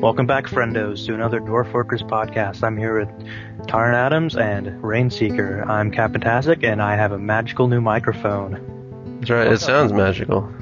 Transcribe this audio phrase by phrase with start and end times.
[0.00, 2.62] Welcome back, friendos, to another Dwarf Workers podcast.
[2.62, 5.66] I'm here with Tarn Adams and Rainseeker.
[5.66, 9.18] I'm Capntastic, and I have a magical new microphone.
[9.20, 9.46] That's right.
[9.48, 10.52] It sounds magical.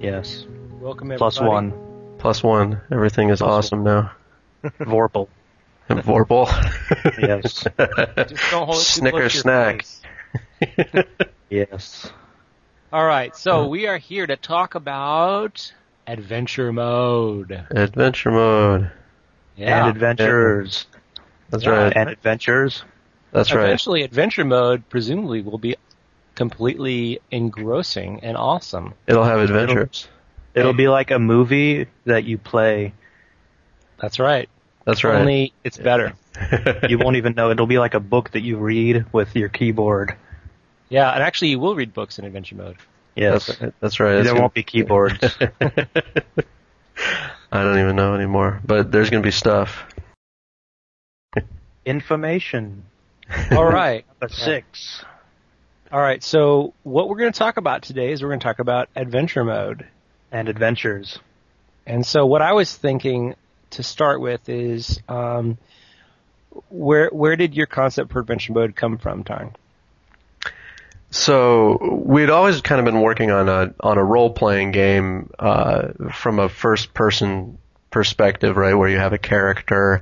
[0.00, 0.44] Yes.
[0.80, 1.18] Welcome everybody.
[1.18, 1.72] Plus one.
[2.18, 2.80] Plus one.
[2.90, 4.10] Everything is Plus awesome now.
[4.64, 5.28] Vorpal.
[5.88, 6.46] And Vorpal.
[7.18, 7.64] Yes.
[8.28, 9.84] Just don't hold it too Snicker close to your snack.
[9.84, 11.06] face.
[11.48, 12.12] Yes.
[12.92, 15.72] All right, so we are here to talk about
[16.06, 17.64] adventure mode.
[17.70, 18.90] Adventure mode.
[19.56, 19.86] Yeah.
[19.86, 20.86] And adventures.
[21.50, 21.70] That's Yeah.
[21.70, 21.96] right.
[21.96, 22.84] Uh, and adventures.
[23.32, 23.64] That's right.
[23.66, 25.76] Eventually, adventure mode presumably will be
[26.34, 28.94] completely engrossing and awesome.
[29.06, 30.08] It'll have adventures.
[30.54, 32.92] It'll be like a movie that you play.
[33.98, 34.48] That's right.
[34.84, 35.20] That's right.
[35.20, 36.14] Only it's better.
[36.88, 37.50] You won't even know.
[37.50, 40.16] It'll be like a book that you read with your keyboard.
[40.88, 42.76] Yeah, and actually, you will read books in adventure mode.
[43.20, 43.46] Yes.
[43.46, 43.74] That's right.
[43.80, 44.22] That's right.
[44.22, 45.18] There It's won't be keyboards.
[47.52, 48.60] I don't even know anymore.
[48.64, 49.84] But there's gonna be stuff.
[51.84, 52.84] Information.
[53.52, 54.04] All right.
[54.20, 55.04] Number six.
[55.92, 56.22] All right.
[56.22, 59.44] So what we're going to talk about today is we're going to talk about adventure
[59.44, 59.86] mode.
[60.32, 61.18] And adventures.
[61.86, 63.34] And so what I was thinking
[63.70, 65.58] to start with is um,
[66.68, 69.56] where where did your concept for adventure mode come from, Tarn?
[71.10, 75.88] So we'd always kind of been working on a on a role playing game uh,
[76.12, 77.58] from a first person
[77.90, 80.00] perspective, right, where you have a character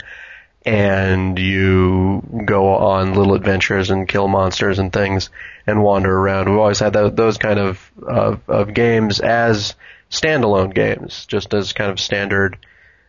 [0.67, 5.31] and you go on little adventures and kill monsters and things
[5.67, 6.51] and wander around.
[6.51, 9.75] We've always had tho- those kind of, of of games as
[10.11, 12.59] standalone games, just as kind of standard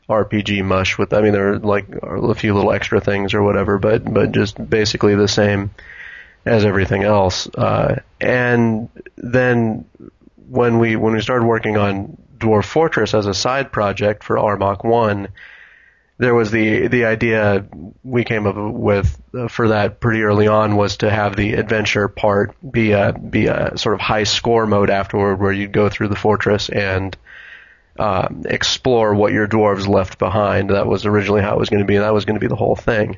[0.08, 0.98] RPG mush.
[0.98, 4.32] With I mean, there are like a few little extra things or whatever, but but
[4.32, 5.72] just basically the same
[6.46, 7.48] as everything else.
[7.48, 9.86] Uh, and then
[10.50, 14.84] when we when we started working on Dwarf Fortress as a side project for Armok
[14.84, 15.30] One,
[16.18, 17.66] there was the the idea
[18.04, 22.08] we came up with uh, for that pretty early on was to have the adventure
[22.08, 26.08] part be a be a sort of high score mode afterward, where you'd go through
[26.08, 27.16] the fortress and
[28.00, 30.70] um, explore what your dwarves left behind.
[30.70, 32.56] That was originally how it was going to be, that was going to be the
[32.56, 33.18] whole thing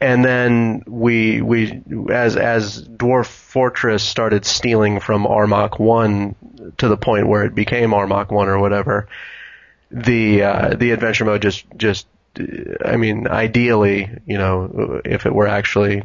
[0.00, 6.36] and then we we as as Dwarf Fortress started stealing from Armok One
[6.78, 9.08] to the point where it became Armok One or whatever.
[9.90, 12.06] The uh, the adventure mode just just
[12.84, 16.04] I mean ideally you know if it were actually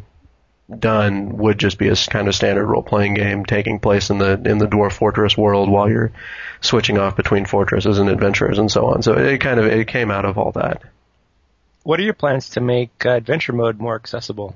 [0.79, 4.41] done would just be a kind of standard role playing game taking place in the
[4.45, 6.11] in the Dwarf Fortress world while you're
[6.61, 9.03] switching off between fortresses and adventures and so on.
[9.03, 10.81] So it kind of it came out of all that.
[11.83, 14.55] What are your plans to make uh, adventure mode more accessible?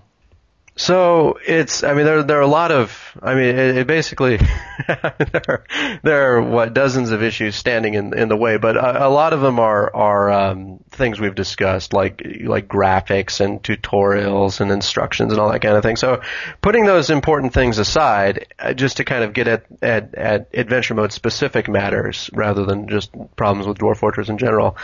[0.78, 4.38] So it's, I mean, there there are a lot of, I mean, it, it basically
[4.88, 5.64] there are,
[6.04, 9.34] there are what dozens of issues standing in in the way, but a, a lot
[9.34, 15.32] of them are are um, things we've discussed, like like graphics and tutorials and instructions
[15.32, 15.96] and all that kind of thing.
[15.96, 16.22] So
[16.62, 20.94] putting those important things aside, uh, just to kind of get at at, at adventure
[20.94, 24.78] mode specific matters rather than just problems with Dwarf Fortress in general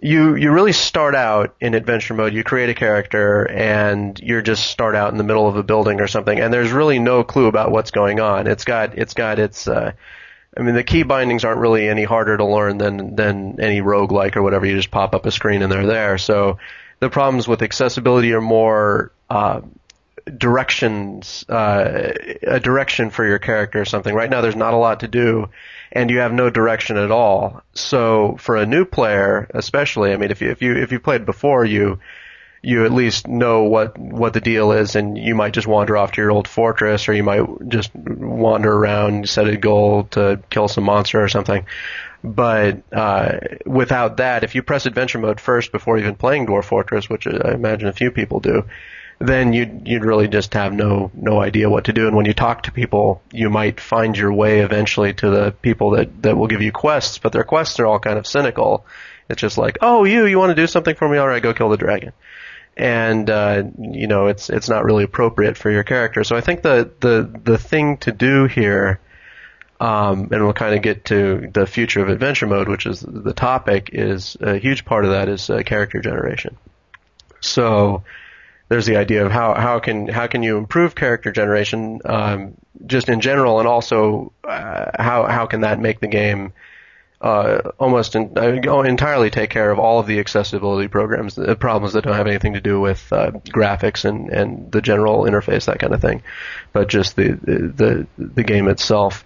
[0.00, 2.34] you you really start out in adventure mode.
[2.34, 6.00] You create a character and you just start out in the middle of a building
[6.00, 8.46] or something, and there's really no clue about what's going on.
[8.46, 9.66] It's got it's got its.
[9.66, 9.92] Uh,
[10.58, 14.36] I mean, the key bindings aren't really any harder to learn than than any roguelike
[14.36, 14.66] or whatever.
[14.66, 16.18] You just pop up a screen and they're there.
[16.18, 16.58] So
[17.00, 19.12] the problems with accessibility are more.
[19.28, 19.62] Uh,
[20.26, 24.14] directions uh, a direction for your character or something.
[24.14, 25.50] Right now there's not a lot to do
[25.92, 27.62] and you have no direction at all.
[27.74, 31.24] So for a new player especially i mean if you if you if you played
[31.26, 32.00] before you
[32.62, 36.12] you at least know what what the deal is and you might just wander off
[36.12, 40.66] to your old fortress or you might just wander around set a goal to kill
[40.66, 41.64] some monster or something.
[42.24, 47.08] But uh, without that if you press adventure mode first before even playing dwarf fortress
[47.08, 48.64] which i imagine a few people do
[49.18, 52.06] then you'd you'd really just have no no idea what to do.
[52.06, 55.90] And when you talk to people, you might find your way eventually to the people
[55.92, 58.84] that that will give you quests, but their quests are all kind of cynical.
[59.28, 61.18] It's just like, oh, you you want to do something for me?
[61.18, 62.12] All right, go kill the dragon.
[62.76, 66.22] And uh, you know, it's it's not really appropriate for your character.
[66.22, 69.00] So I think the the the thing to do here.
[69.78, 73.34] Um, and we'll kind of get to the future of adventure mode, which is the
[73.34, 73.90] topic.
[73.92, 76.56] Is a huge part of that is uh, character generation.
[77.40, 78.02] So,
[78.68, 82.54] there's the idea of how how can how can you improve character generation um,
[82.84, 86.52] just in general, and also uh, how how can that make the game
[87.20, 91.94] uh, almost in, uh, entirely take care of all of the accessibility programs, the problems
[91.94, 95.78] that don't have anything to do with uh, graphics and, and the general interface, that
[95.78, 96.22] kind of thing,
[96.72, 99.24] but just the the the game itself.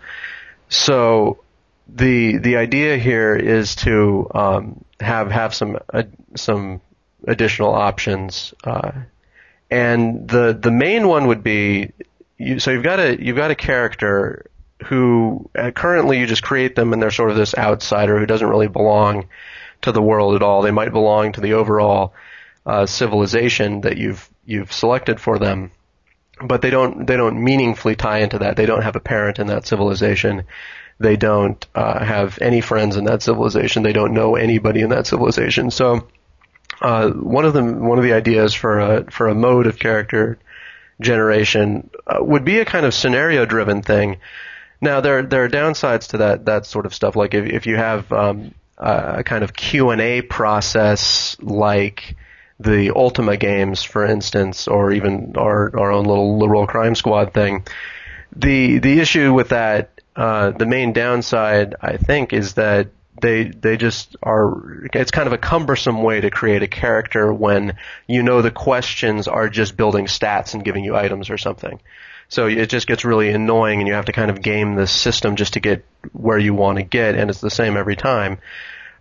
[0.69, 1.43] So
[1.89, 6.05] the the idea here is to um, have have some uh,
[6.37, 6.81] some
[7.27, 8.93] additional options, uh,
[9.71, 11.93] and the the main one would be
[12.39, 14.51] you, so you've got a you've got a character
[14.87, 18.49] who uh, currently you just create them and they're sort of this outsider who doesn't
[18.49, 19.29] really belong
[19.83, 20.63] to the world at all.
[20.63, 22.15] They might belong to the overall
[22.67, 25.71] uh, civilization that you've you've selected for them,
[26.43, 28.57] but they don't they don't meaningfully tie into that.
[28.57, 30.45] They don't have a parent in that civilization.
[30.99, 33.83] They don't uh, have any friends in that civilization.
[33.83, 35.71] They don't know anybody in that civilization.
[35.71, 36.09] So
[36.81, 40.39] uh, one of the one of the ideas for a for a mode of character
[41.01, 44.19] generation uh, would be a kind of scenario driven thing.
[44.81, 47.17] Now there there are downsides to that that sort of stuff.
[47.17, 52.17] Like if if you have um, a kind of Q and A process like
[52.59, 57.65] the Ultima games, for instance, or even our our own little liberal crime squad thing.
[58.35, 62.89] The the issue with that, uh, the main downside, I think, is that
[63.21, 64.87] they they just are.
[64.93, 67.77] It's kind of a cumbersome way to create a character when
[68.07, 71.81] you know the questions are just building stats and giving you items or something.
[72.29, 75.35] So it just gets really annoying, and you have to kind of game the system
[75.35, 78.39] just to get where you want to get, and it's the same every time.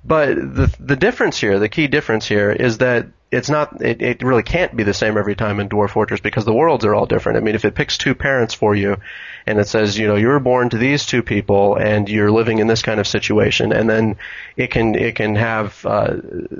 [0.03, 4.23] But the the difference here, the key difference here, is that it's not it, it
[4.23, 7.05] really can't be the same every time in Dwarf Fortress because the worlds are all
[7.05, 7.37] different.
[7.37, 8.97] I mean, if it picks two parents for you
[9.45, 12.59] and it says, you know, you were born to these two people and you're living
[12.59, 14.17] in this kind of situation, and then
[14.57, 16.15] it can it can have uh,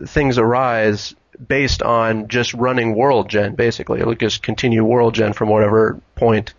[0.06, 3.56] things arise based on just running world gen.
[3.56, 6.54] Basically, it'll just continue world gen from whatever point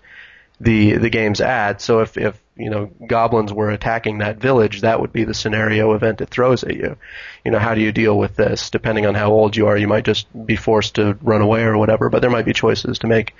[0.60, 1.80] the the game's at.
[1.80, 5.94] So if if you know goblins were attacking that village, that would be the scenario
[5.94, 6.96] event it throws at you.
[7.44, 8.70] You know, how do you deal with this?
[8.70, 11.78] Depending on how old you are, you might just be forced to run away or
[11.78, 12.10] whatever.
[12.10, 13.34] But there might be choices to make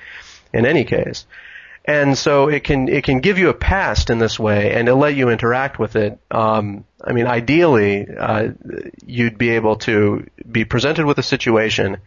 [0.53, 1.27] in any case.
[1.85, 5.01] And so it can it can give you a past in this way, and it'll
[5.01, 6.19] let you interact with it.
[6.31, 8.49] Um, I mean, ideally, uh,
[9.05, 11.99] you'd be able to be presented with a situation.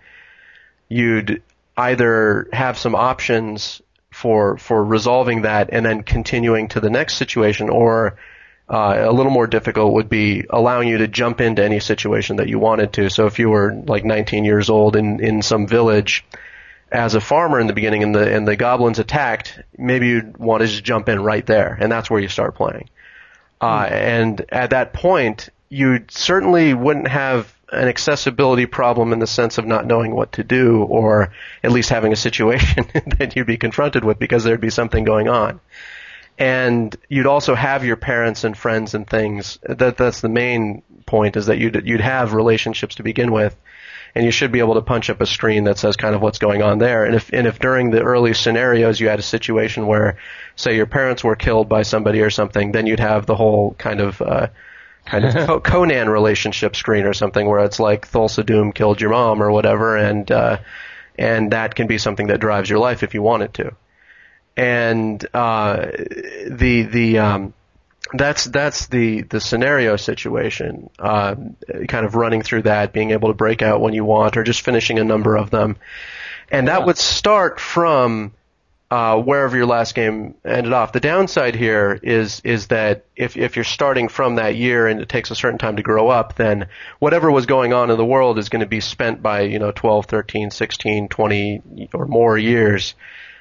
[0.90, 1.42] You'd
[1.76, 3.82] either have some options
[4.24, 8.16] for for resolving that and then continuing to the next situation or
[8.70, 12.48] uh, a little more difficult would be allowing you to jump into any situation that
[12.48, 13.10] you wanted to.
[13.10, 16.24] So if you were like 19 years old in, in some village
[16.90, 20.62] as a farmer in the beginning and the and the goblins attacked, maybe you'd want
[20.62, 22.90] to just jump in right there, and that's where you start playing.
[23.60, 23.92] Uh, mm.
[23.92, 29.66] And at that point, you certainly wouldn't have an accessibility problem in the sense of
[29.66, 31.32] not knowing what to do or
[31.64, 32.86] at least having a situation
[33.18, 35.60] that you'd be confronted with because there'd be something going on.
[36.38, 39.60] And you'd also have your parents and friends and things.
[39.64, 43.56] That that's the main point is that you'd you'd have relationships to begin with,
[44.16, 46.40] and you should be able to punch up a screen that says kind of what's
[46.40, 47.06] going on there.
[47.06, 50.18] And if and if during the early scenarios you had a situation where,
[50.56, 54.00] say, your parents were killed by somebody or something, then you'd have the whole kind
[54.00, 54.48] of uh,
[55.06, 59.42] kind of Conan relationship screen or something where it's like Thulsa Doom killed your mom
[59.42, 60.58] or whatever, and uh,
[61.18, 63.76] and that can be something that drives your life if you want it to.
[64.56, 65.88] And uh,
[66.48, 67.54] the the um,
[68.14, 70.90] that's that's the the scenario situation.
[71.00, 71.36] Uh,
[71.88, 74.62] kind of running through that, being able to break out when you want, or just
[74.62, 75.78] finishing a number of them,
[76.52, 78.34] and that would start from
[78.94, 80.92] uh, wherever your last game ended off.
[80.92, 85.10] The downside here is is that if if you're starting from that year and it
[85.10, 86.68] takes a certain time to grow up, then
[87.00, 89.72] whatever was going on in the world is going to be spent by you know
[89.72, 92.94] 12, 13, 16, 20 or more years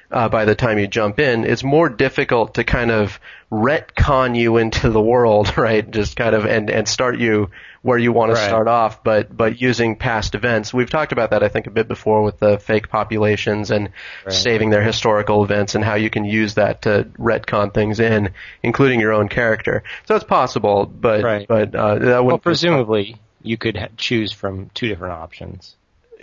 [0.09, 1.43] uh, by the time you jump in.
[1.43, 3.19] It's more difficult to kind of
[3.51, 5.87] retcon you into the world, right?
[5.87, 7.51] Just kind of and and start you
[7.83, 10.73] where you want to start off, but but using past events.
[10.73, 13.89] We've talked about that I think a bit before with the fake populations and
[14.25, 14.33] right.
[14.33, 18.31] saving their historical events and how you can use that to retcon things in,
[18.63, 19.83] including your own character.
[20.07, 21.47] So it's possible, but right.
[21.47, 25.75] but uh, that would well presumably you could ha- choose from two different options.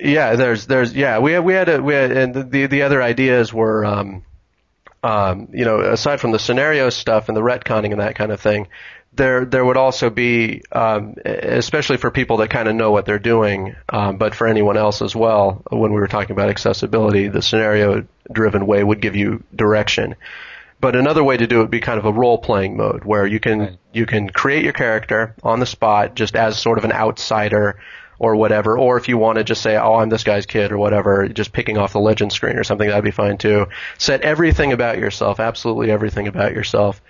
[0.02, 3.02] Yeah, there's there's yeah we had we had a, we had and the the other
[3.02, 3.84] ideas were.
[3.84, 4.24] Um,
[5.02, 8.38] um, you know, aside from the scenario stuff and the retconning and that kind of
[8.38, 8.68] thing,
[9.12, 13.18] there there would also be, um, especially for people that kind of know what they're
[13.18, 15.62] doing, um, but for anyone else as well.
[15.70, 20.14] When we were talking about accessibility, the scenario-driven way would give you direction.
[20.80, 23.40] But another way to do it would be kind of a role-playing mode where you
[23.40, 23.78] can right.
[23.92, 27.80] you can create your character on the spot, just as sort of an outsider
[28.18, 28.78] or whatever.
[28.78, 31.52] Or if you want to just say, "Oh, I'm this guy's kid" or whatever, just
[31.52, 33.66] picking off the legend screen or something, that'd be fine too.
[33.98, 37.02] Set everything about yourself, absolutely everything about yourself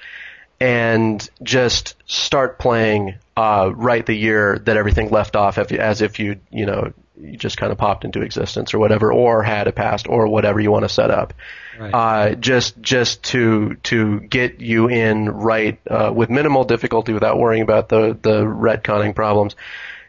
[0.60, 6.38] and just start playing uh, right the year that everything left off as if you
[6.50, 6.92] you know
[7.36, 10.70] just kind of popped into existence or whatever, or had a past or whatever you
[10.70, 11.34] want to set up.
[11.78, 11.94] Right.
[11.94, 17.62] Uh, just just to to get you in right uh, with minimal difficulty without worrying
[17.62, 19.56] about the the retconning problems,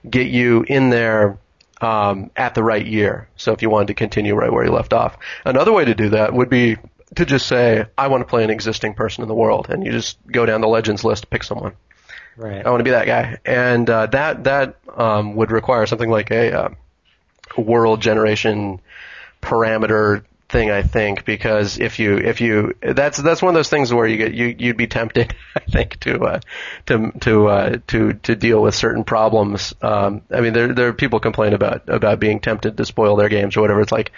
[0.09, 1.37] get you in there
[1.79, 3.27] um, at the right year.
[3.37, 6.09] So if you wanted to continue right where you left off, another way to do
[6.09, 6.77] that would be
[7.15, 9.91] to just say, I want to play an existing person in the world, and you
[9.91, 11.73] just go down the legends list, pick someone.
[12.37, 12.65] Right.
[12.65, 16.31] I want to be that guy, and uh, that that um, would require something like
[16.31, 16.69] a uh,
[17.57, 18.79] world generation
[19.41, 23.93] parameter thing, I think, because if you if you that's that's one of those things
[23.93, 26.39] where you get you you'd be tempted, I think, to uh,
[26.87, 29.73] to to uh, to to deal with certain problems.
[29.81, 33.29] Um, I mean, there there are people complain about about being tempted to spoil their
[33.29, 33.81] games or whatever.
[33.81, 34.11] It's like,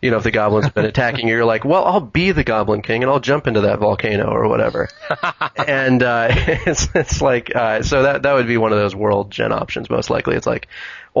[0.00, 2.44] you know, if the goblins have been attacking you, you're like, well, I'll be the
[2.44, 4.88] Goblin King and I'll jump into that volcano or whatever.
[5.66, 9.30] and uh, it's it's like uh, so that that would be one of those world
[9.30, 10.36] gen options most likely.
[10.36, 10.68] It's like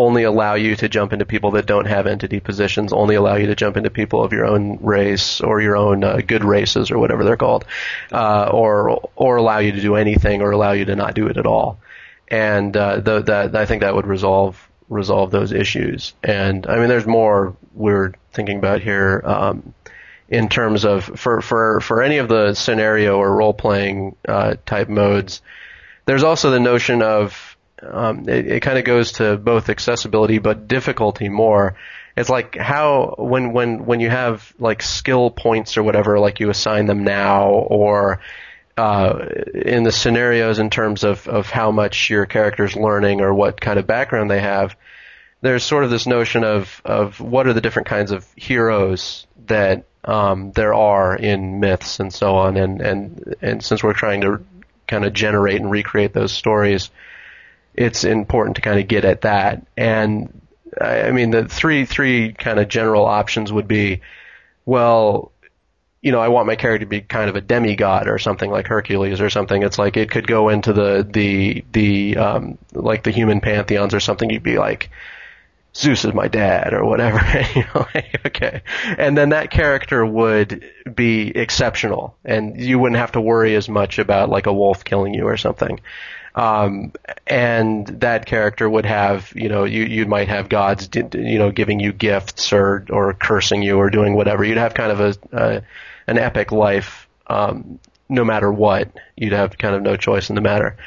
[0.00, 3.46] only allow you to jump into people that don't have entity positions, only allow you
[3.46, 6.98] to jump into people of your own race or your own uh, good races or
[6.98, 7.64] whatever they're called,
[8.10, 11.36] uh, or or allow you to do anything or allow you to not do it
[11.36, 11.78] at all.
[12.28, 16.14] And uh, the, I think that would resolve resolve those issues.
[16.22, 19.22] And I mean, there's more we're thinking about here.
[19.24, 19.74] Um,
[20.30, 24.88] in terms of for for for any of the scenario or role playing uh, type
[24.88, 25.42] modes,
[26.06, 27.49] there's also the notion of
[27.82, 31.76] um, it, it kind of goes to both accessibility but difficulty more.
[32.16, 36.50] It's like how when when when you have like skill points or whatever, like you
[36.50, 38.20] assign them now, or
[38.76, 43.60] uh, in the scenarios in terms of of how much your character's learning or what
[43.60, 44.76] kind of background they have.
[45.42, 49.84] There's sort of this notion of of what are the different kinds of heroes that
[50.04, 54.44] um, there are in myths and so on, and and and since we're trying to
[54.86, 56.90] kind of generate and recreate those stories
[57.74, 59.66] it's important to kind of get at that.
[59.76, 60.40] And
[60.80, 64.02] I mean, the three three kind of general options would be,
[64.64, 65.32] well,
[66.02, 68.66] you know, I want my character to be kind of a demigod or something like
[68.66, 69.62] Hercules or something.
[69.62, 74.00] It's like it could go into the the the um, like the human pantheons or
[74.00, 74.30] something.
[74.30, 74.90] You'd be like,
[75.74, 77.20] Zeus is my dad or whatever.
[78.26, 78.62] okay,
[78.96, 83.98] and then that character would be exceptional, and you wouldn't have to worry as much
[83.98, 85.80] about like a wolf killing you or something.
[86.40, 86.94] Um,
[87.26, 91.80] and that character would have, you know, you, you might have gods, you know, giving
[91.80, 94.42] you gifts or, or cursing you or doing whatever.
[94.42, 95.62] You'd have kind of a,
[96.06, 97.78] an epic life, um,
[98.08, 98.90] no matter what.
[99.18, 100.78] You'd have kind of no choice in the matter.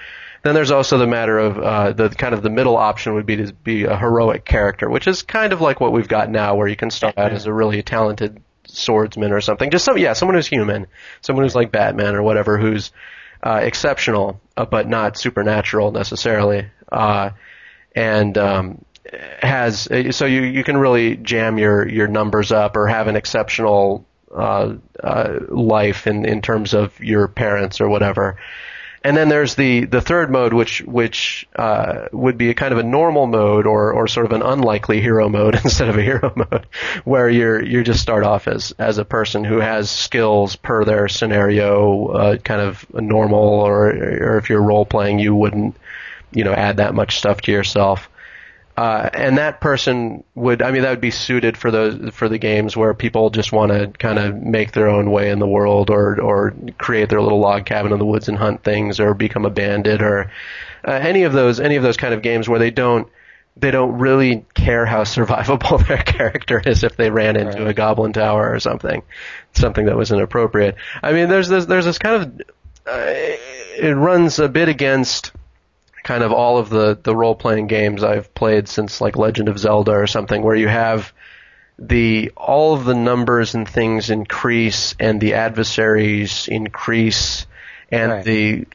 [0.42, 3.36] Then there's also the matter of uh, the kind of the middle option would be
[3.36, 6.68] to be a heroic character, which is kind of like what we've got now, where
[6.68, 9.70] you can start out as a really talented swordsman or something.
[9.70, 10.88] Just some, yeah, someone who's human,
[11.22, 12.92] someone who's like Batman or whatever, who's
[13.44, 16.66] uh, exceptional, uh, but not supernatural necessarily.
[16.92, 17.32] Uh,
[17.96, 18.86] and um,
[19.42, 24.06] has so you you can really jam your your numbers up or have an exceptional
[24.34, 28.38] uh, uh, life in in terms of your parents or whatever.
[29.06, 32.80] And then there's the, the third mode, which which uh, would be a kind of
[32.80, 36.32] a normal mode or, or sort of an unlikely hero mode instead of a hero
[36.36, 36.68] mode,
[37.04, 41.10] where you're you just start off as as a person who has skills per their
[41.10, 45.76] scenario, uh, kind of normal, or or if you're role playing, you wouldn't
[46.32, 48.10] you know add that much stuff to yourself.
[48.76, 52.40] Uh, and that person would, I mean, that would be suited for those for the
[52.40, 55.92] games where people just want to kind of make their own way in the world,
[55.92, 59.46] or or create their little log cabin in the woods and hunt things, or become
[59.46, 60.32] a bandit, or
[60.88, 63.08] uh, any of those any of those kind of games where they don't
[63.58, 67.68] they don't really care how survivable their character is if they ran into right.
[67.68, 69.04] a goblin tower or something,
[69.54, 70.76] something that was inappropriate.
[71.02, 72.42] I mean, there's this there's this kind of
[72.88, 73.14] uh,
[73.78, 75.32] it runs a bit against
[76.04, 79.58] kind of all of the the role playing games I've played since like Legend of
[79.58, 81.14] Zelda or something, where you have
[81.80, 87.48] the all of the numbers and things increase and the adversaries increase
[87.92, 88.26] and right.
[88.26, 88.68] the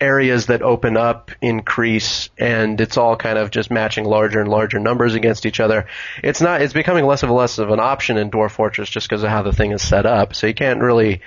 [0.00, 4.78] areas that open up increase and it's all kind of just matching larger and larger
[4.78, 5.86] numbers against each other.
[6.22, 9.22] It's not it's becoming less and less of an option in Dwarf Fortress just because
[9.22, 10.34] of how the thing is set up.
[10.34, 11.22] So you can't really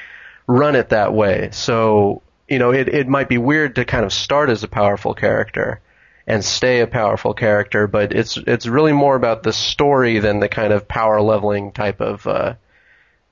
[0.45, 1.49] run it that way.
[1.51, 5.13] So you know, it, it might be weird to kind of start as a powerful
[5.13, 5.81] character
[6.25, 10.49] and stay a powerful character, but it's it's really more about the story than the
[10.49, 12.55] kind of power leveling type of uh,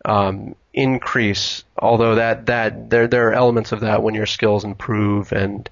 [0.06, 1.64] um, increase.
[1.78, 5.70] Although that that there there are elements of that when your skills improve and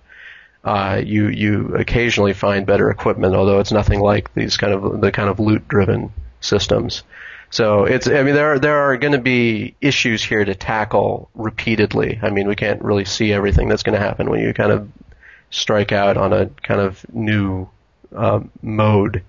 [0.66, 3.36] uh, you you occasionally find better equipment.
[3.36, 7.04] Although it's nothing like these kind of the kind of loot driven systems.
[7.54, 11.30] So it's, I mean, there are, there are going to be issues here to tackle
[11.36, 12.20] repeatedly.
[12.22, 14.90] I mean, we can't really see everything that's going to happen when you kind of
[15.52, 17.70] strike out on a kind of new
[18.16, 19.24] uh, mode.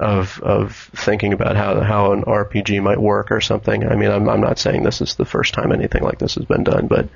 [0.00, 3.86] of of thinking about how how an RPG might work or something.
[3.86, 6.46] I mean, I'm I'm not saying this is the first time anything like this has
[6.46, 7.08] been done, but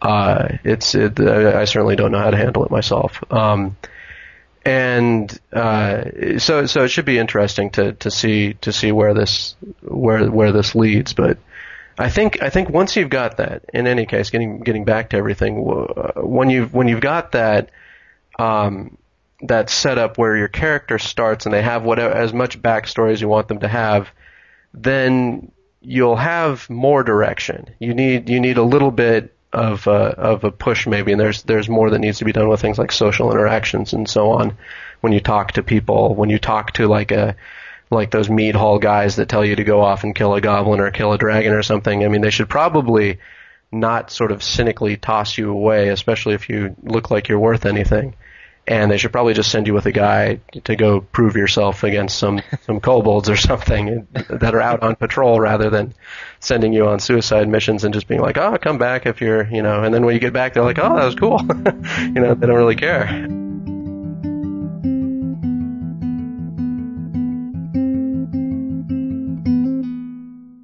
[0.00, 3.22] uh, it's it, I certainly don't know how to handle it myself.
[3.32, 3.76] Um,
[4.64, 9.56] and uh, so so it should be interesting to to see to see where this
[9.82, 11.38] where where this leads, but.
[11.98, 15.18] I think I think once you've got that, in any case, getting getting back to
[15.18, 15.56] everything,
[16.16, 17.68] when you've when you've got that,
[18.38, 18.96] um,
[19.42, 23.28] that setup where your character starts and they have whatever as much backstory as you
[23.28, 24.08] want them to have,
[24.72, 27.68] then you'll have more direction.
[27.78, 31.42] You need you need a little bit of a, of a push maybe, and there's
[31.42, 34.56] there's more that needs to be done with things like social interactions and so on.
[35.00, 37.36] When you talk to people, when you talk to like a
[37.90, 40.80] like those mead hall guys that tell you to go off and kill a goblin
[40.80, 42.04] or kill a dragon or something.
[42.04, 43.18] I mean, they should probably
[43.70, 48.14] not sort of cynically toss you away, especially if you look like you're worth anything
[48.66, 52.16] and they should probably just send you with a guy to go prove yourself against
[52.16, 55.94] some some kobolds or something that are out on patrol rather than
[56.40, 59.62] sending you on suicide missions and just being like, "Oh, come back if you're, you
[59.62, 61.40] know." And then when you get back, they're like, "Oh, that was cool."
[62.00, 63.28] you know, they don't really care.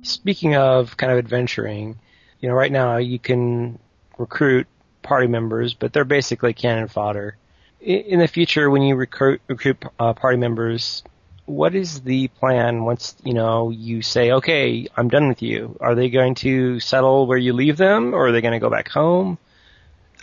[0.03, 1.99] Speaking of kind of adventuring,
[2.41, 3.79] you know, right now you can
[4.19, 4.67] recruit
[5.03, 7.37] party members, but they're basically cannon fodder
[7.81, 11.03] in the future, when you recruit recruit uh, party members,
[11.47, 15.77] what is the plan once you know you say, "Okay, I'm done with you"?
[15.81, 18.71] Are they going to settle where you leave them, or are they going to go
[18.71, 19.39] back home?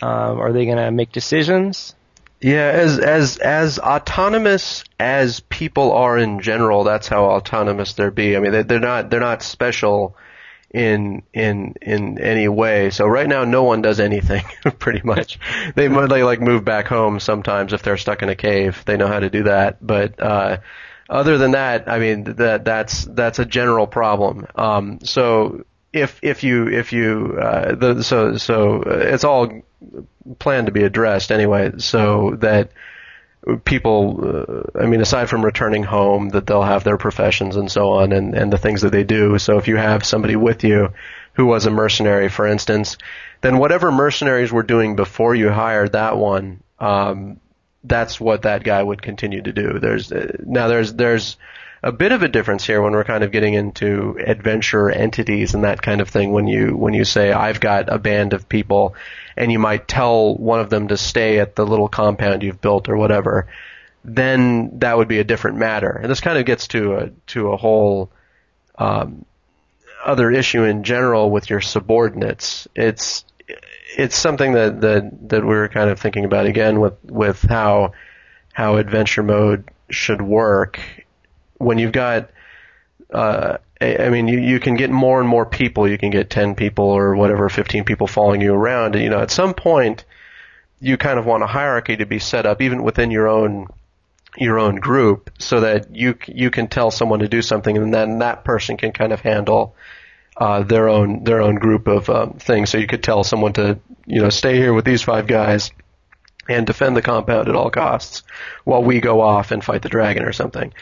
[0.02, 1.94] Um, are they going to make decisions?
[2.40, 8.36] Yeah, as as as autonomous as people are in general, that's how autonomous they're be.
[8.36, 10.14] I mean, they, they're not they're not special
[10.70, 12.90] in in in any way.
[12.90, 14.44] So right now, no one does anything
[14.78, 15.38] pretty much.
[15.74, 18.82] They they like move back home sometimes if they're stuck in a cave.
[18.86, 20.20] They know how to do that, but.
[20.20, 20.58] uh
[21.08, 24.44] other than that, I mean that that's that's a general problem.
[24.56, 29.62] Um, so if if you if you uh, the, so so it's all
[30.38, 32.70] planned to be addressed anyway, so that
[33.64, 37.90] people, uh, I mean, aside from returning home, that they'll have their professions and so
[37.90, 39.38] on, and and the things that they do.
[39.38, 40.92] So if you have somebody with you
[41.34, 42.96] who was a mercenary, for instance,
[43.42, 47.40] then whatever mercenaries were doing before you hired that one, um,
[47.84, 49.78] that's what that guy would continue to do.
[49.78, 51.36] There's uh, now there's there's
[51.82, 55.62] a bit of a difference here when we're kind of getting into adventure entities and
[55.64, 56.32] that kind of thing.
[56.32, 58.96] When you when you say I've got a band of people
[59.36, 62.88] and you might tell one of them to stay at the little compound you've built
[62.88, 63.48] or whatever,
[64.04, 65.90] then that would be a different matter.
[65.90, 68.10] And this kind of gets to a to a whole
[68.78, 69.24] um,
[70.04, 72.68] other issue in general with your subordinates.
[72.74, 73.24] It's
[73.96, 77.92] it's something that that that we are kind of thinking about again with with how
[78.52, 80.80] how adventure mode should work
[81.58, 82.30] when you've got
[83.12, 85.88] uh, I mean, you, you can get more and more people.
[85.88, 88.94] You can get 10 people or whatever, 15 people following you around.
[88.94, 90.04] And, you know, at some point,
[90.80, 93.66] you kind of want a hierarchy to be set up even within your own
[94.38, 98.18] your own group so that you you can tell someone to do something and then
[98.18, 99.74] that person can kind of handle
[100.36, 102.68] uh, their own their own group of um, things.
[102.70, 105.70] So you could tell someone to you know stay here with these five guys
[106.48, 108.22] and defend the compound at all costs
[108.64, 110.72] while we go off and fight the dragon or something.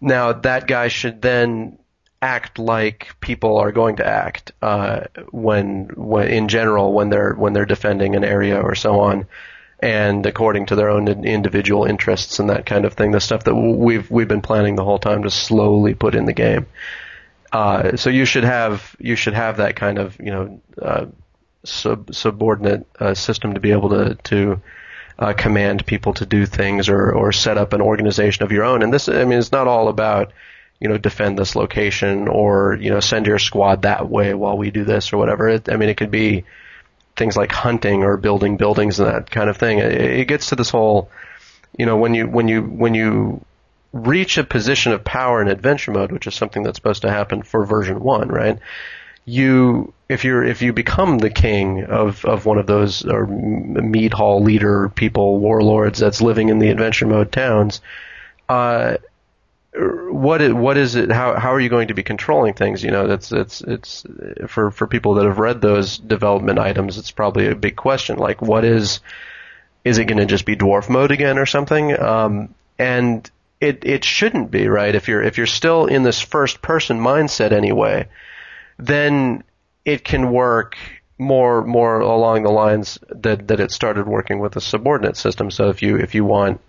[0.00, 1.78] Now that guy should then
[2.24, 7.52] act like people are going to act uh, when, when in general when they're when
[7.52, 9.26] they're defending an area or so on,
[9.80, 13.10] and according to their own individual interests and that kind of thing.
[13.10, 16.32] The stuff that we've we've been planning the whole time to slowly put in the
[16.32, 16.66] game.
[17.52, 21.06] Uh, so you should have you should have that kind of you know uh,
[21.64, 24.62] sub, subordinate uh, system to be able to to
[25.18, 28.82] uh, command people to do things or or set up an organization of your own.
[28.82, 30.32] And this I mean it's not all about
[30.80, 34.70] you know, defend this location or, you know, send your squad that way while we
[34.70, 35.48] do this or whatever.
[35.48, 36.44] It, I mean, it could be
[37.16, 39.78] things like hunting or building buildings and that kind of thing.
[39.78, 41.10] It, it gets to this whole,
[41.78, 43.44] you know, when you, when you, when you
[43.92, 47.42] reach a position of power in adventure mode, which is something that's supposed to happen
[47.42, 48.58] for version one, right?
[49.24, 54.12] You, if you're, if you become the king of, of one of those, or mead
[54.12, 57.80] hall leader people, warlords that's living in the adventure mode towns,
[58.48, 58.96] uh,
[59.76, 61.10] what is, what is it?
[61.10, 62.84] How how are you going to be controlling things?
[62.84, 64.06] You know, that's it's it's
[64.46, 68.16] for for people that have read those development items, it's probably a big question.
[68.16, 69.00] Like, what is
[69.84, 71.98] is it going to just be dwarf mode again or something?
[71.98, 73.28] Um, and
[73.60, 74.94] it it shouldn't be right.
[74.94, 78.08] If you're if you're still in this first person mindset anyway,
[78.78, 79.42] then
[79.84, 80.76] it can work
[81.18, 85.50] more more along the lines that that it started working with the subordinate system.
[85.50, 86.60] So if you if you want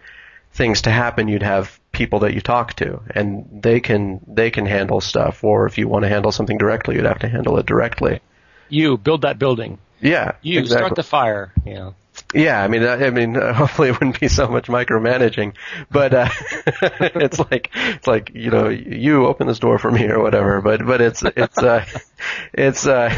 [0.56, 4.66] things to happen, you'd have people that you talk to, and they can they can
[4.66, 5.44] handle stuff.
[5.44, 8.22] Or if you want to handle something directly, you'd have to handle it directly.
[8.70, 9.78] You build that building.
[10.02, 10.86] Yeah, You exactly.
[10.88, 11.54] start the fire.
[11.66, 11.96] You know.
[12.34, 15.56] Yeah, I mean, I I mean, uh, hopefully it wouldn't be so much micromanaging,
[15.92, 16.30] but uh,
[16.66, 20.62] it's like it's like you know, you open this door for me or whatever.
[20.62, 21.86] But but it's it's uh,
[22.54, 23.14] it's uh,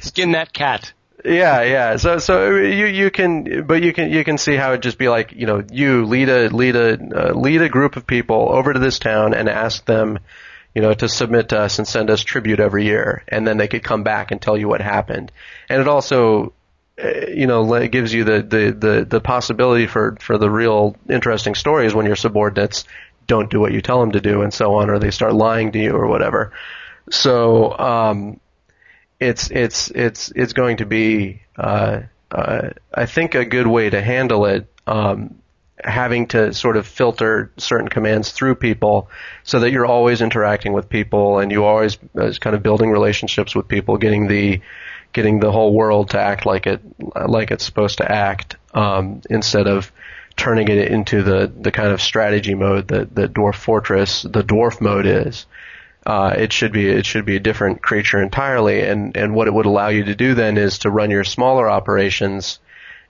[0.00, 0.92] Skin that cat.
[1.24, 1.96] Yeah yeah.
[1.96, 5.08] So so you you can but you can you can see how it just be
[5.08, 8.72] like you know you lead a lead a uh, lead a group of people over
[8.72, 10.18] to this town and ask them.
[10.72, 13.66] You know, to submit to us and send us tribute every year, and then they
[13.66, 15.32] could come back and tell you what happened.
[15.68, 16.52] And it also
[17.02, 21.54] uh, you know, gives you the, the, the, the possibility for, for the real interesting
[21.54, 22.84] stories when your subordinates
[23.26, 25.72] don't do what you tell them to do and so on, or they start lying
[25.72, 26.52] to you or whatever.
[27.10, 28.40] So, um,
[29.20, 34.00] it's, it's, it's, it's going to be, uh, uh, I think a good way to
[34.00, 35.36] handle it, um,
[35.82, 39.08] having to sort of filter certain commands through people
[39.44, 43.54] so that you're always interacting with people and you always uh, kind of building relationships
[43.54, 44.60] with people, getting the,
[45.12, 46.80] getting the whole world to act like it
[47.28, 49.90] like it's supposed to act um, instead of
[50.36, 54.80] turning it into the the kind of strategy mode that that Dwarf Fortress the dwarf
[54.80, 55.46] mode is.
[56.06, 59.54] Uh, it should be it should be a different creature entirely, and and what it
[59.54, 62.58] would allow you to do then is to run your smaller operations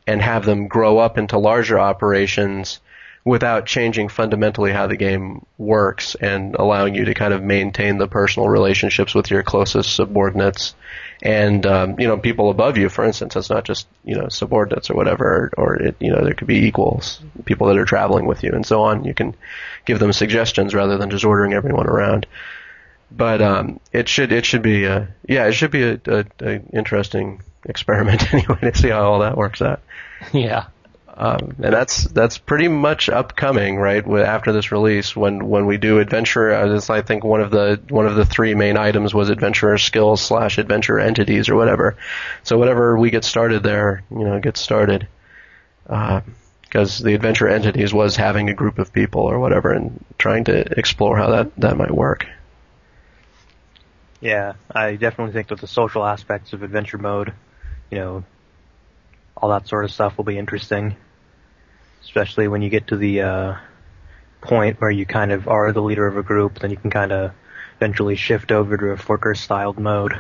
[0.07, 2.81] and have them grow up into larger operations
[3.25, 8.09] without changing fundamentally how the game works and allowing you to kind of maintain the
[8.09, 10.75] personal relationships with your closest subordinates.
[11.23, 14.89] And um, you know people above you for instance it's not just you know subordinates
[14.89, 18.43] or whatever or, it, you know there could be equals people that are traveling with
[18.43, 19.05] you and so on.
[19.05, 19.37] You can
[19.85, 22.27] give them suggestions rather than just ordering everyone around
[23.11, 26.61] but um, it should it should be uh, yeah it should be a, a, a
[26.73, 29.81] interesting experiment anyway to see how all that works out
[30.33, 30.67] Yeah.
[31.15, 34.07] um, and that's that's pretty much upcoming, right?
[34.07, 38.07] After this release, when when we do adventure, uh, I think one of the one
[38.07, 41.97] of the three main items was adventurer skills slash adventure entities or whatever.
[42.45, 45.09] So whatever we get started there, you know, get started.
[45.87, 50.79] Because the adventure entities was having a group of people or whatever, and trying to
[50.79, 52.27] explore how that that might work.
[54.21, 57.33] Yeah, I definitely think that the social aspects of adventure mode,
[57.91, 58.25] you know,
[59.37, 60.97] all that sort of stuff will be interesting.
[62.03, 63.55] Especially when you get to the uh,
[64.41, 67.13] point where you kind of are the leader of a group, then you can kind
[67.13, 67.33] of
[67.77, 70.13] eventually shift over to a Forker styled mode.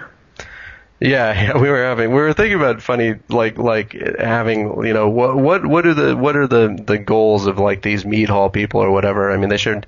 [1.10, 5.34] Yeah, we were having we were thinking about funny like like having you know what
[5.34, 8.82] what what are the what are the the goals of like these mead hall people
[8.82, 9.30] or whatever?
[9.32, 9.86] I mean, they should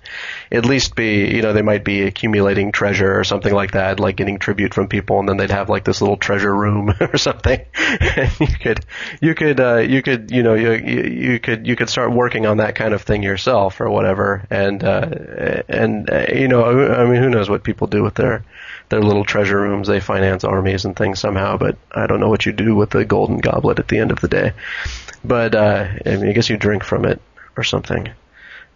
[0.50, 4.16] at least be you know they might be accumulating treasure or something like that, like
[4.16, 7.60] getting tribute from people, and then they'd have like this little treasure room or something.
[7.76, 8.80] and you could
[9.20, 12.46] you could uh, you could you know you, you you could you could start working
[12.46, 15.10] on that kind of thing yourself or whatever, and uh,
[15.68, 18.44] and uh, you know I mean who knows what people do with their
[18.92, 19.88] their little treasure rooms.
[19.88, 23.06] They finance armies and things somehow, but I don't know what you do with the
[23.06, 24.52] golden goblet at the end of the day.
[25.24, 27.18] But uh, I mean, I guess you drink from it
[27.56, 28.10] or something.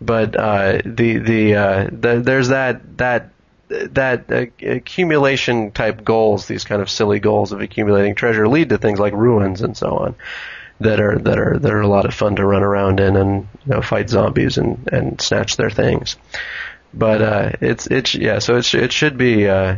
[0.00, 3.28] But uh, the the, uh, the there's that that
[3.68, 4.30] that
[4.62, 9.12] accumulation type goals, these kind of silly goals of accumulating treasure, lead to things like
[9.12, 10.14] ruins and so on.
[10.80, 13.48] That are that are that are a lot of fun to run around in and
[13.66, 16.16] you know fight zombies and and snatch their things.
[16.94, 19.76] But uh, it's it's yeah, so it it should be uh,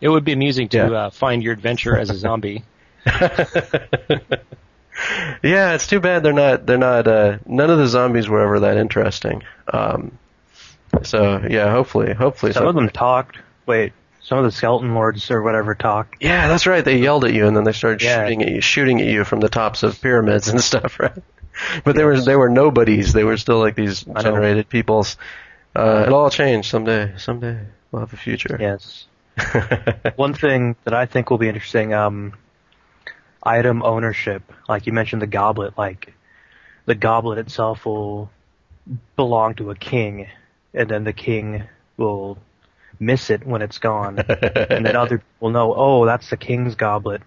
[0.00, 0.90] It would be amusing to Yeah.
[0.90, 2.64] uh, find your adventure as a zombie.
[5.42, 8.60] yeah, it's too bad they're not they're not uh, none of the zombies were ever
[8.60, 9.42] that interesting.
[9.72, 10.18] Um,
[11.02, 13.38] so yeah, hopefully hopefully Some of them talked.
[13.66, 16.16] Wait, some of the skeleton lords or whatever talked.
[16.20, 16.84] Yeah, that's right.
[16.84, 18.24] They yelled at you and then they started Yeah.
[18.24, 21.12] shooting at you shooting at you from the tops of pyramids and stuff, right?
[21.84, 23.12] But they were they were nobodies.
[23.12, 25.16] They were still like these generated peoples.
[25.74, 27.12] Uh, it'll all change someday.
[27.16, 27.60] Someday
[27.92, 28.56] we'll have a future.
[28.60, 29.06] Yes.
[30.16, 32.34] One thing that I think will be interesting, um,
[33.42, 34.42] item ownership.
[34.68, 36.12] Like you mentioned the goblet, like
[36.86, 38.30] the goblet itself will
[39.16, 40.28] belong to a king,
[40.74, 41.64] and then the king
[41.96, 42.38] will
[42.98, 46.74] miss it when it's gone, and then other people will know, oh, that's the king's
[46.74, 47.22] goblet,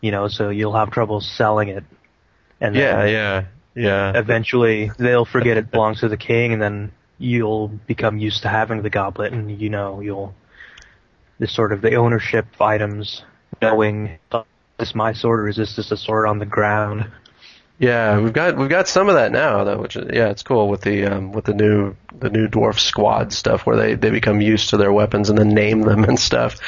[0.00, 1.84] you know, so you'll have trouble selling it.
[2.60, 3.44] And then yeah, yeah,
[3.74, 4.18] yeah.
[4.18, 8.82] eventually they'll forget it belongs to the king and then you'll become used to having
[8.82, 10.34] the goblet and you know you'll
[11.38, 13.22] this sort of the ownership of items
[13.62, 14.46] knowing "Oh, is
[14.78, 17.10] this my sword or is this just a sword on the ground
[17.80, 20.68] Yeah, we've got we've got some of that now though, which is, yeah, it's cool
[20.68, 24.40] with the um, with the new the new dwarf squad stuff where they they become
[24.40, 26.58] used to their weapons and then name them and stuff,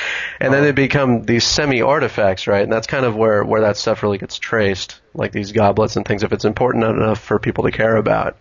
[0.40, 2.62] and then they become these semi artifacts, right?
[2.62, 6.06] And that's kind of where where that stuff really gets traced, like these goblets and
[6.06, 6.22] things.
[6.22, 8.36] If it's important enough for people to care about,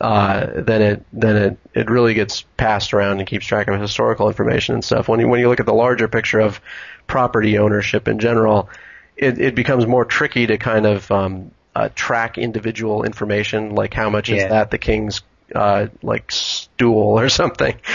[0.00, 4.28] uh, then it then it it really gets passed around and keeps track of historical
[4.28, 5.08] information and stuff.
[5.08, 6.60] When you when you look at the larger picture of
[7.06, 8.68] property ownership in general,
[9.16, 14.10] it it becomes more tricky to kind of um, uh, track individual information, like how
[14.10, 15.22] much is that the king's
[15.54, 17.76] uh, like stool or something,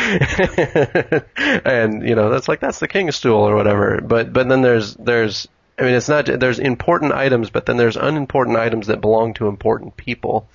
[1.36, 4.00] and you know that's like that's the king's stool or whatever.
[4.02, 7.98] But but then there's there's I mean it's not there's important items, but then there's
[7.98, 10.48] unimportant items that belong to important people,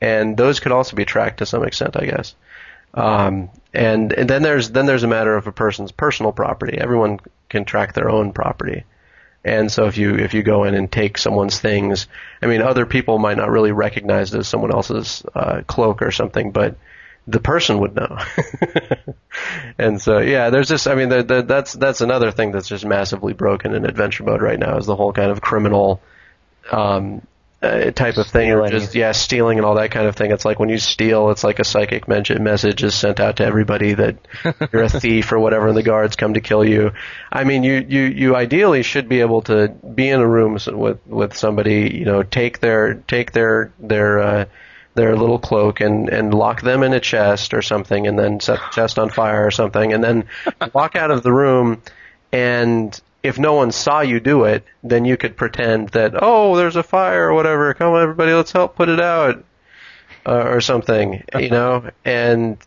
[0.00, 2.34] and those could also be tracked to some extent, I guess.
[2.94, 6.78] Um, and and then there's then there's a matter of a person's personal property.
[6.78, 8.84] Everyone can track their own property.
[9.44, 12.08] And so if you if you go in and take someone's things,
[12.42, 16.10] I mean, other people might not really recognize it as someone else's uh, cloak or
[16.10, 16.76] something, but
[17.28, 18.18] the person would know.
[19.78, 22.84] and so yeah, there's just I mean, the, the, that's that's another thing that's just
[22.84, 26.00] massively broken in adventure mode right now is the whole kind of criminal
[26.72, 27.24] um,
[27.62, 30.30] uh, type of thing, or just yeah, stealing and all that kind of thing.
[30.30, 33.94] It's like when you steal, it's like a psychic message is sent out to everybody
[33.94, 34.16] that
[34.72, 36.92] you're a thief or whatever, and the guards come to kill you.
[37.32, 40.98] I mean, you you you ideally should be able to be in a room with
[41.06, 44.44] with somebody, you know, take their take their their uh,
[44.94, 48.58] their little cloak and and lock them in a chest or something, and then set
[48.58, 50.24] the chest on fire or something, and then
[50.74, 51.82] walk out of the room
[52.32, 56.76] and if no one saw you do it, then you could pretend that oh, there's
[56.76, 57.74] a fire or whatever.
[57.74, 59.44] Come on, everybody, let's help put it out,
[60.24, 61.90] uh, or something, you know.
[62.04, 62.58] And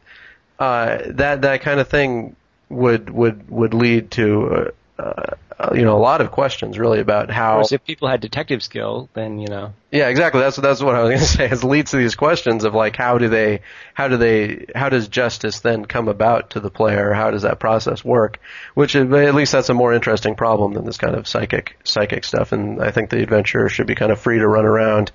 [0.60, 2.36] uh, that that kind of thing
[2.70, 7.30] would would would lead to uh, uh, you know a lot of questions really about
[7.30, 7.32] how.
[7.32, 9.74] Of how course, if people had detective skill, then you know.
[9.92, 10.40] yeah, exactly.
[10.40, 11.50] That's that's what I was going to say.
[11.50, 13.62] It leads to these questions of like, how do they,
[13.94, 17.14] how do they, how does justice then come about to the player?
[17.14, 18.40] How does that process work?
[18.74, 22.24] Which is, at least that's a more interesting problem than this kind of psychic psychic
[22.24, 22.54] stuff.
[22.54, 25.12] And I think the adventurer should be kind of free to run around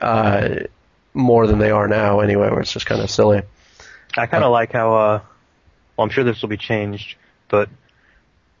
[0.00, 0.50] uh,
[1.14, 3.42] more than they are now, anyway, where it's just kind of silly.
[4.16, 5.20] I kind of like how, uh,
[5.96, 7.16] well, I'm sure this will be changed,
[7.48, 7.68] but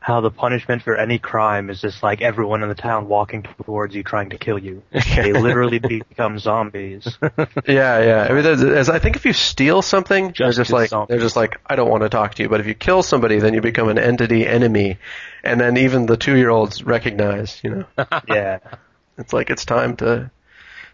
[0.02, 3.94] how the punishment for any crime is just like everyone in the town walking towards
[3.94, 4.82] you trying to kill you.
[5.14, 7.06] They literally become zombies.
[7.66, 8.26] Yeah, yeah.
[8.28, 11.08] I mean, there's, there's- I think if you steal something, they're Just just like zombies.
[11.10, 12.48] they're just like I don't want to talk to you.
[12.48, 14.96] But if you kill somebody, then you become an entity enemy,
[15.44, 17.60] and then even the two year olds recognize.
[17.62, 17.84] You know,
[18.28, 18.58] yeah.
[19.18, 20.30] it's like it's time to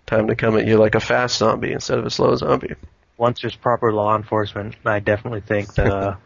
[0.07, 2.75] time to come at you like a fast zombie instead of a slow zombie.
[3.17, 6.17] Once there's proper law enforcement, I definitely think that, uh,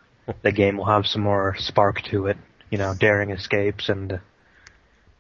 [0.43, 2.37] the game will have some more spark to it.
[2.71, 4.21] You know, daring escapes and,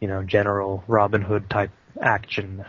[0.00, 2.64] you know, general Robin Hood type action.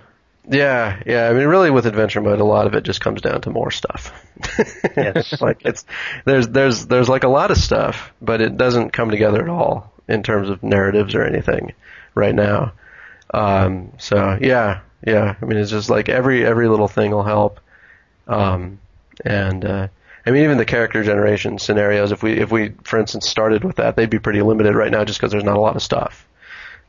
[0.50, 1.30] Yeah, yeah.
[1.30, 3.70] I mean, really, with adventure mode, a lot of it just comes down to more
[3.72, 4.12] stuff.
[4.98, 5.39] Yes.
[5.41, 5.86] like it's
[6.26, 9.91] there's there's there's like a lot of stuff, but it doesn't come together at all
[10.08, 11.74] in terms of narratives or anything
[12.15, 12.74] right now.
[13.34, 15.36] Um, so yeah, yeah.
[15.39, 17.60] I mean, it's just like every every little thing will help.
[18.28, 18.80] Um,
[19.24, 19.88] and uh,
[20.25, 22.12] I mean, even the character generation scenarios.
[22.12, 25.03] If we if we, for instance, started with that, they'd be pretty limited right now,
[25.03, 26.27] just because there's not a lot of stuff.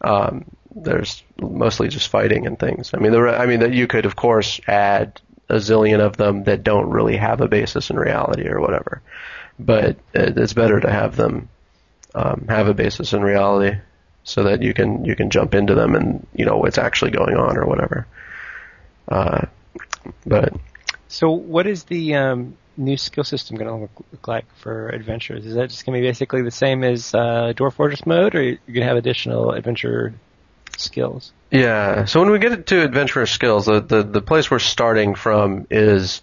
[0.02, 2.92] Um, there's mostly just fighting and things.
[2.94, 6.44] I mean, the, I mean that you could of course add a zillion of them
[6.44, 9.02] that don't really have a basis in reality or whatever,
[9.58, 11.48] but it, it's better to have them
[12.14, 13.78] um, have a basis in reality
[14.24, 17.36] so that you can you can jump into them and you know what's actually going
[17.36, 18.06] on or whatever.
[19.08, 19.46] Uh,
[20.26, 20.54] but
[21.08, 25.46] So, what is the um, new skill system going to look, like for adventures?
[25.46, 28.42] Is that just going to be basically the same as uh, Dwarf Fortress mode, or
[28.42, 30.14] you're going to have additional adventure
[30.76, 31.32] skills?
[31.50, 32.06] Yeah.
[32.06, 36.22] So when we get to adventurous skills, the, the the place we're starting from is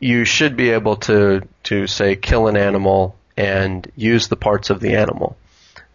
[0.00, 4.80] you should be able to to say kill an animal and use the parts of
[4.80, 5.36] the animal.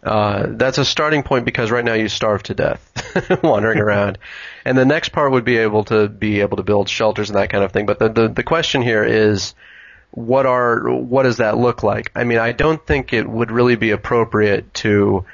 [0.02, 4.18] Uh, that's a starting point because right now you starve to death wandering around,
[4.64, 7.50] and the next part would be able to be able to build shelters and that
[7.50, 7.86] kind of thing.
[7.86, 9.54] But the the, the question here is
[10.10, 12.12] what are what does that look like?
[12.14, 15.24] I mean, I don't think it would really be appropriate to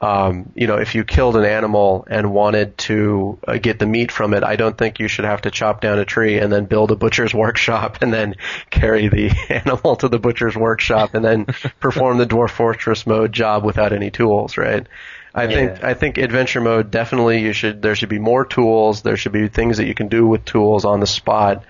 [0.00, 4.12] um, you know, if you killed an animal and wanted to uh, get the meat
[4.12, 6.66] from it, I don't think you should have to chop down a tree and then
[6.66, 8.36] build a butcher's workshop and then
[8.70, 11.46] carry the animal to the butcher's workshop and then
[11.80, 14.86] perform the dwarf fortress mode job without any tools, right?
[15.34, 19.02] I think I think adventure mode definitely you should there should be more tools.
[19.02, 21.64] There should be things that you can do with tools on the spot.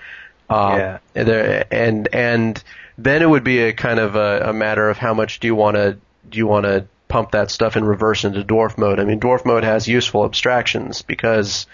[0.49, 0.99] Um, Yeah.
[1.15, 2.63] There, and and
[2.97, 5.55] then it would be a kind of a, a matter of how much do you
[5.55, 5.99] want to
[6.31, 9.01] do you want to pump that stuff in reverse into dwarf mode.
[9.01, 11.67] I mean, dwarf mode has useful abstractions because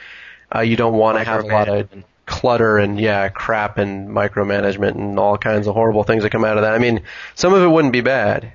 [0.55, 1.89] uh, you don't want to have a lot of
[2.27, 6.57] clutter and yeah, crap and micromanagement and all kinds of horrible things that come out
[6.57, 6.75] of that.
[6.75, 7.03] I mean,
[7.35, 8.53] some of it wouldn't be bad,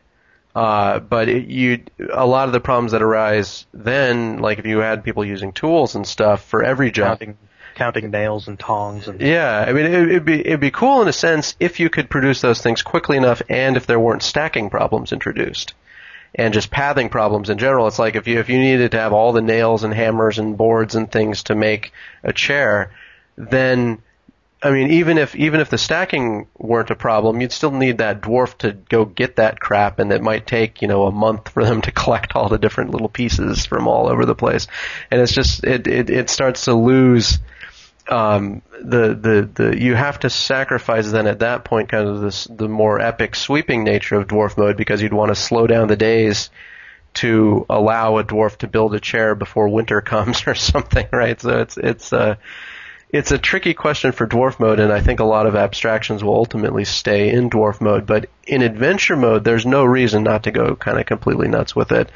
[0.55, 4.79] uh, but it, you a lot of the problems that arise then, like if you
[4.79, 7.37] had people using tools and stuff for every job, Counting,
[7.75, 11.13] counting nails and tongs and Yeah, I mean, it'd be it'd be cool in a
[11.13, 15.11] sense if you could produce those things quickly enough, and if there weren't stacking problems
[15.11, 15.73] introduced,
[16.35, 17.87] and just pathing problems in general.
[17.87, 20.57] It's like if you if you needed to have all the nails and hammers and
[20.57, 21.91] boards and things to make
[22.23, 22.91] a chair,
[23.37, 24.01] then
[24.61, 28.21] I mean, even if even if the stacking weren't a problem, you'd still need that
[28.21, 31.63] dwarf to go get that crap, and it might take you know a month for
[31.63, 34.67] them to collect all the different little pieces from all over the place,
[35.09, 37.39] and it's just it it, it starts to lose.
[38.10, 42.45] Um, the the the you have to sacrifice then at that point kind of this
[42.45, 45.95] the more epic sweeping nature of dwarf mode because you'd want to slow down the
[45.95, 46.50] days
[47.15, 51.39] to allow a dwarf to build a chair before winter comes or something, right?
[51.39, 52.36] So it's it's uh
[53.12, 56.36] it's a tricky question for dwarf mode, and I think a lot of abstractions will
[56.36, 58.06] ultimately stay in dwarf mode.
[58.06, 61.91] But in adventure mode, there's no reason not to go kind of completely nuts with
[61.91, 62.09] it.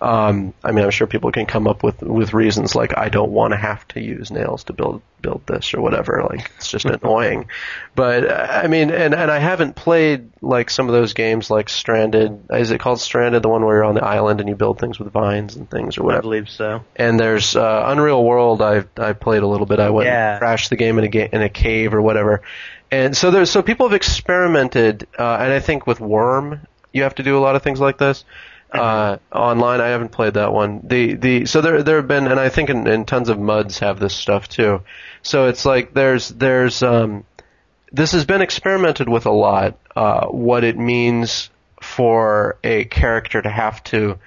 [0.00, 3.32] Um, I mean, I'm sure people can come up with with reasons like I don't
[3.32, 6.24] want to have to use nails to build build this or whatever.
[6.30, 7.48] Like it's just annoying.
[7.96, 11.68] But uh, I mean, and and I haven't played like some of those games like
[11.68, 12.44] Stranded.
[12.50, 13.42] Is it called Stranded?
[13.42, 15.98] The one where you're on the island and you build things with vines and things
[15.98, 16.22] or I whatever.
[16.22, 16.84] believe so.
[16.94, 18.62] And there's uh, Unreal World.
[18.62, 19.80] I've I played a little bit.
[19.80, 20.34] I went Yeah.
[20.34, 22.42] and crashed the game in a ga- in a cave or whatever.
[22.90, 26.60] And so there's so people have experimented, uh, and I think with Wurm,
[26.92, 28.24] you have to do a lot of things like this.
[28.70, 30.80] Uh, online, I haven't played that one.
[30.84, 33.78] The the so there there have been, and I think in, in tons of muds
[33.78, 34.82] have this stuff too.
[35.22, 37.24] So it's like there's there's um,
[37.92, 39.78] this has been experimented with a lot.
[39.96, 44.18] Uh, what it means for a character to have to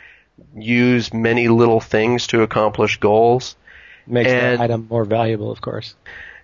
[0.55, 3.55] use many little things to accomplish goals.
[4.07, 5.95] Makes And- the item more valuable, of course.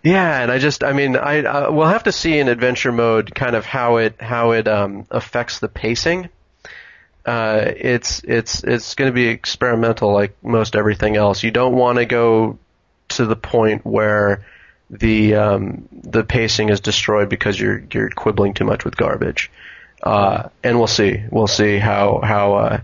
[0.03, 3.33] Yeah, and I just, I mean, I uh, we'll have to see in adventure mode
[3.33, 6.29] kind of how it how it um, affects the pacing.
[7.25, 11.43] Uh, it's it's it's going to be experimental, like most everything else.
[11.43, 12.57] You don't want to go
[13.09, 14.45] to the point where
[14.89, 19.51] the um, the pacing is destroyed because you're you're quibbling too much with garbage.
[20.01, 22.81] Uh, and we'll see, we'll see how how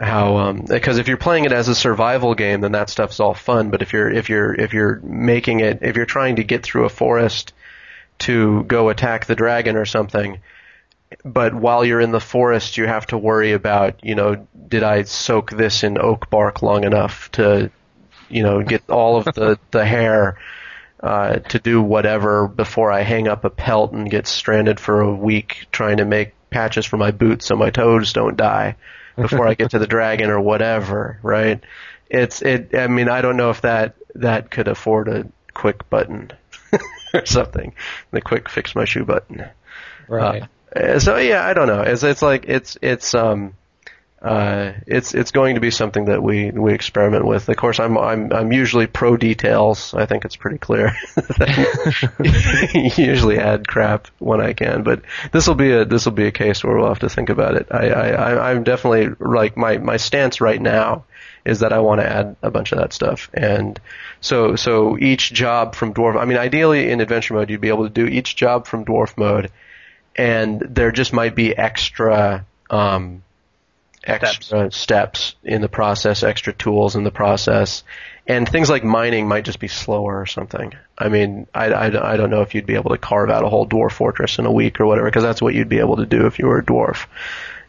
[0.00, 3.34] how um because if you're playing it as a survival game then that stuff's all
[3.34, 3.70] fun.
[3.70, 6.86] But if you're if you're if you're making it if you're trying to get through
[6.86, 7.52] a forest
[8.20, 10.40] to go attack the dragon or something
[11.24, 15.02] but while you're in the forest you have to worry about you know did I
[15.02, 17.70] soak this in oak bark long enough to
[18.28, 20.38] you know get all of the the hair
[21.02, 25.14] uh, to do whatever before I hang up a pelt and get stranded for a
[25.14, 28.76] week trying to make patches for my boots so my toes don't die
[29.16, 31.62] before I get to the dragon or whatever, right?
[32.08, 32.74] It's it.
[32.74, 36.30] I mean, I don't know if that that could afford a quick button
[37.14, 37.74] or something,
[38.10, 39.46] the quick fix my shoe button.
[40.08, 40.44] Right.
[40.74, 41.82] Uh, so yeah, I don't know.
[41.82, 43.54] It's it's like it's it's um
[44.22, 47.48] uh it's it's going to be something that we we experiment with.
[47.48, 49.94] Of course, I'm I'm I'm usually pro details.
[49.94, 50.94] I think it's pretty clear.
[52.96, 55.02] usually add crap when I can, but
[55.32, 57.54] this will be a this will be a case where we'll have to think about
[57.54, 57.68] it.
[57.70, 61.04] I I I'm definitely like my my stance right now
[61.44, 63.30] is that I want to add a bunch of that stuff.
[63.32, 63.80] And
[64.20, 66.20] so so each job from dwarf.
[66.20, 69.16] I mean, ideally in adventure mode, you'd be able to do each job from dwarf
[69.16, 69.50] mode
[70.16, 73.22] and there just might be extra um,
[74.04, 75.34] extra steps.
[75.42, 77.84] in the process, extra tools in the process,
[78.26, 80.72] and things like mining might just be slower or something.
[80.96, 83.48] I mean, I, I, I don't know if you'd be able to carve out a
[83.48, 86.06] whole dwarf fortress in a week or whatever, because that's what you'd be able to
[86.06, 87.06] do if you were a dwarf,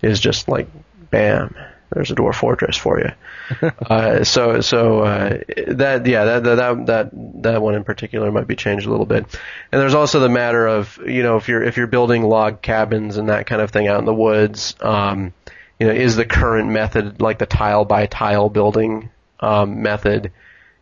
[0.02, 0.68] is just like,
[1.10, 1.56] bam,
[1.92, 3.12] there's a dwarf fortress for you.
[3.90, 7.10] uh, so so uh, that yeah that, that that that
[7.44, 9.26] that one in particular might be changed a little bit.
[9.72, 13.18] And there's also the matter of you know if you're if you're building log cabins
[13.18, 15.34] and that kind of thing out in the woods, um,
[15.82, 20.32] you know is the current method like the tile by tile building um, method,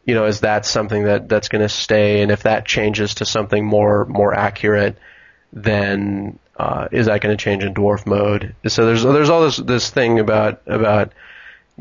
[0.04, 2.22] you know is that something that that's going to stay?
[2.22, 4.98] And if that changes to something more more accurate,
[5.54, 8.56] then uh, is that going to change in dwarf mode?
[8.68, 11.14] So there's there's all this this thing about about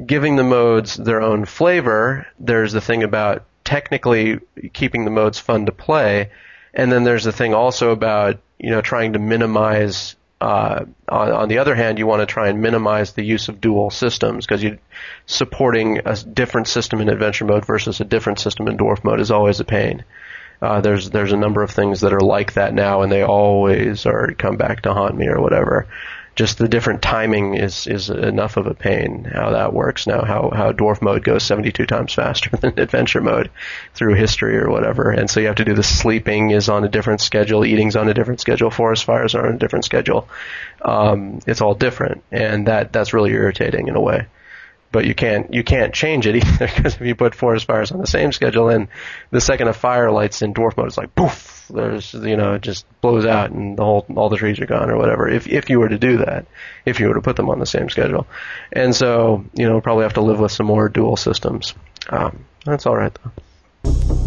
[0.07, 2.25] giving the modes their own flavor.
[2.39, 4.39] There's the thing about technically
[4.73, 6.31] keeping the modes fun to play,
[6.73, 10.15] and then there's the thing also about you know trying to minimize.
[10.41, 13.61] Uh, on, on the other hand, you want to try and minimize the use of
[13.61, 14.79] dual systems because you
[15.27, 19.31] supporting a different system in adventure mode versus a different system in dwarf mode is
[19.31, 20.05] always a pain.
[20.61, 24.07] Uh, there's there's a number of things that are like that now, and they always
[24.07, 25.87] are come back to haunt me or whatever.
[26.39, 29.25] Just the different timing is is enough of a pain.
[29.25, 33.51] How that works now, how how dwarf mode goes 72 times faster than adventure mode
[33.95, 36.89] through history or whatever, and so you have to do the sleeping is on a
[36.89, 40.29] different schedule, eating's on a different schedule, forest fires are on a different schedule.
[40.81, 44.27] Um, it's all different, and that that's really irritating in a way.
[44.93, 48.01] but you can't you can't change it either because if you put forest fires on
[48.01, 48.87] the same schedule, and
[49.33, 51.58] the second a fire lights in dwarf mode, it's like poof.
[51.69, 54.91] There's you know it just blows out and the whole all the trees are gone
[54.91, 55.29] or whatever.
[55.29, 56.47] If if you were to do that,
[56.85, 58.27] if you were to put them on the same schedule,
[58.73, 61.75] and so you know probably have to live with some more dual systems.
[62.09, 64.18] Um, that's all right though.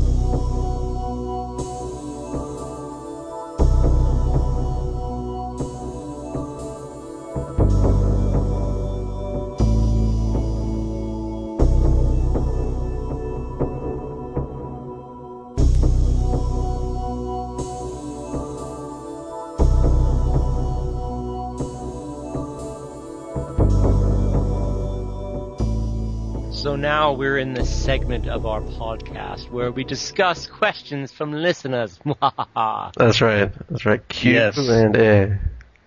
[26.82, 32.00] Now we're in this segment of our podcast where we discuss questions from listeners.
[32.56, 33.52] That's right.
[33.70, 34.08] That's right.
[34.10, 34.58] Q Yes.
[34.58, 35.40] and A.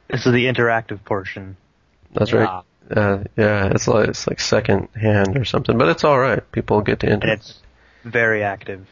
[0.09, 1.57] This is the interactive portion.
[2.12, 2.62] That's right.
[2.90, 6.42] Uh, yeah, it's like it's like second hand or something, but it's all right.
[6.53, 7.61] People get to And it's
[8.05, 8.86] very active.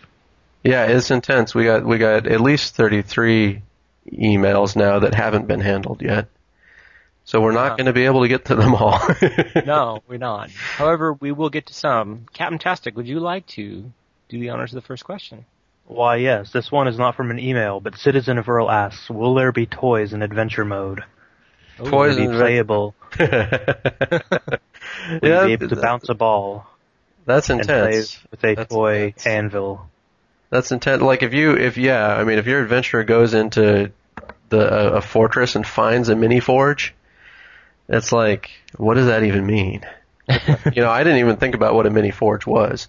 [0.64, 1.54] Yeah, it's intense.
[1.54, 3.62] We got we got at least thirty three
[4.10, 6.26] emails now that haven't been handled yet.
[7.24, 7.76] So we're not Wow.
[7.76, 8.98] going to be able to get to them all.
[9.66, 10.50] no, we're not.
[10.50, 12.26] However, we will get to some.
[12.34, 13.90] Capntastic, would you like to
[14.28, 15.44] do the honors of the first question?
[15.86, 19.34] Why, yes, this one is not from an email, but Citizen of Earl asks, will
[19.34, 21.04] there be toys in adventure mode?
[21.78, 22.94] Oh, Toys they in be adven- playable?
[25.20, 26.66] Will yeah, you be able to bounce a ball
[27.24, 28.18] that's and play intense.
[28.30, 29.26] with a That's toy intense.
[29.26, 29.88] anvil?
[30.50, 31.02] That's intense.
[31.02, 33.90] Like if you, if yeah, I mean, if your adventurer goes into
[34.50, 36.94] the a, a fortress and finds a mini forge,
[37.92, 39.82] it's like, what does that even mean?
[40.28, 42.88] you know, I didn't even think about what a mini forge was,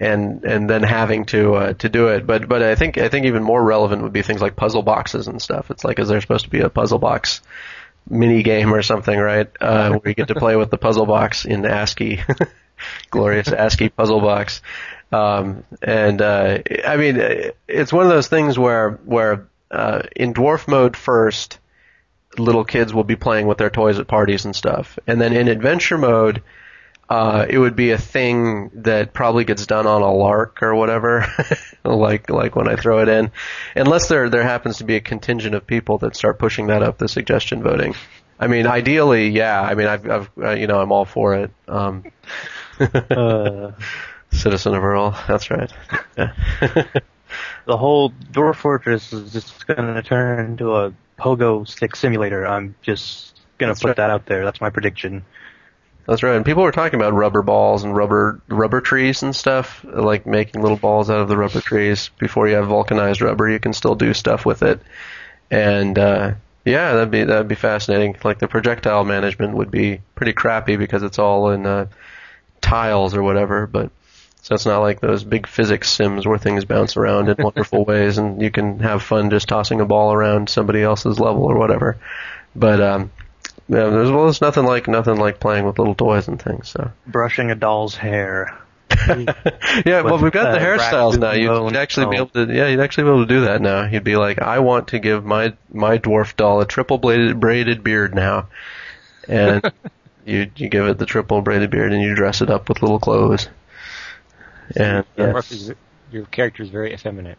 [0.00, 2.26] and and then having to uh, to do it.
[2.26, 5.28] But but I think I think even more relevant would be things like puzzle boxes
[5.28, 5.70] and stuff.
[5.70, 7.40] It's like, is there supposed to be a puzzle box
[8.08, 9.48] mini game or something, right?
[9.60, 12.20] Uh, where you get to play with the puzzle box in ASCII,
[13.10, 14.60] glorious ASCII puzzle box.
[15.12, 20.66] Um, and uh, I mean, it's one of those things where where uh, in dwarf
[20.68, 21.58] mode first,
[22.38, 25.48] little kids will be playing with their toys at parties and stuff, and then in
[25.48, 26.42] adventure mode,
[27.08, 31.26] uh, it would be a thing that probably gets done on a lark or whatever,
[31.84, 33.30] like like when I throw it in,
[33.76, 36.98] unless there there happens to be a contingent of people that start pushing that up
[36.98, 37.94] the suggestion voting.
[38.40, 39.60] I mean, ideally, yeah.
[39.60, 41.50] I mean, I've, I've uh, you know, I'm all for it.
[41.68, 42.04] Um,
[43.10, 43.72] Uh,
[44.32, 45.70] Citizen of Earl, that's right.
[46.16, 46.32] Yeah.
[47.66, 50.92] the whole Dwarf Fortress is just going to turn into a
[51.22, 52.46] pogo stick simulator.
[52.46, 53.96] I'm just going That's to put right.
[53.98, 54.44] that out there.
[54.44, 55.24] That's my prediction.
[56.06, 56.34] That's right.
[56.34, 60.60] And people were talking about rubber balls and rubber rubber trees and stuff, like making
[60.60, 62.10] little balls out of the rubber trees.
[62.18, 64.80] Before you have vulcanized rubber, you can still do stuff with it.
[65.50, 68.16] And uh yeah, that'd be that'd be fascinating.
[68.24, 71.86] Like the projectile management would be pretty crappy because it's all in uh
[72.60, 73.92] tiles or whatever, but
[74.42, 78.18] so it's not like those big physics sims where things bounce around in wonderful ways
[78.18, 81.96] and you can have fun just tossing a ball around somebody else's level or whatever.
[82.54, 83.12] But um
[83.68, 86.68] yeah, there's well, there's nothing like nothing like playing with little toys and things.
[86.68, 88.58] So Brushing a doll's hair.
[89.86, 91.32] yeah, well, we've got the uh, hairstyles now.
[91.32, 93.62] You'd, bone you'd actually be able to, yeah, you'd actually be able to do that
[93.62, 93.86] now.
[93.86, 97.82] You'd be like, I want to give my my dwarf doll a triple bladed braided
[97.82, 98.48] beard now,
[99.28, 99.72] and
[100.26, 102.98] you you give it the triple braided beard and you dress it up with little
[102.98, 103.48] clothes.
[104.76, 105.42] And Your, uh,
[106.10, 107.38] your character is very effeminate.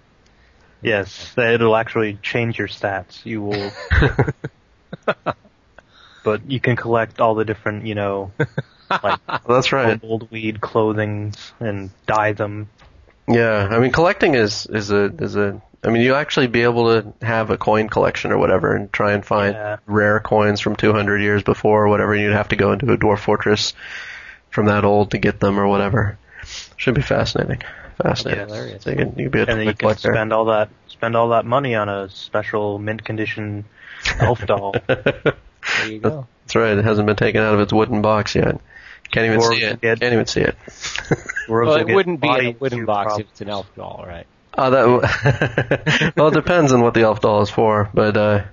[0.81, 3.25] Yes, it'll actually change your stats.
[3.25, 3.71] You will,
[6.23, 8.31] but you can collect all the different, you know,
[9.01, 9.99] like that's right.
[10.03, 12.69] old weed clothings and dye them.
[13.29, 15.61] Yeah, I mean, collecting is is a is a.
[15.85, 19.13] I mean, you actually be able to have a coin collection or whatever, and try
[19.13, 19.77] and find Yeah.
[19.85, 22.13] rare coins from 200 years before or whatever.
[22.13, 23.73] And you'd have to go into a dwarf fortress
[24.49, 26.17] from that old to get them or whatever.
[26.77, 27.61] Should be fascinating.
[28.01, 28.41] Fascinating.
[28.49, 28.83] Yeah, hilarious.
[28.83, 30.13] So you can you be a And then toy you can collector.
[30.13, 33.65] spend all that spend all that money on a special mint condition
[34.19, 34.73] elf doll.
[34.87, 35.35] There
[35.87, 36.27] you go.
[36.43, 36.77] That's right.
[36.77, 38.59] It hasn't been taken out of its wooden box yet.
[39.11, 39.79] Can't even Or see it.
[39.81, 40.57] get- Can't even see it.
[41.49, 44.25] Well, it wouldn't be in a wooden box prob- if it's an elf doll, right?
[44.57, 46.13] Oh, that.
[46.15, 48.43] well, it depends on what the elf doll is for, but uh,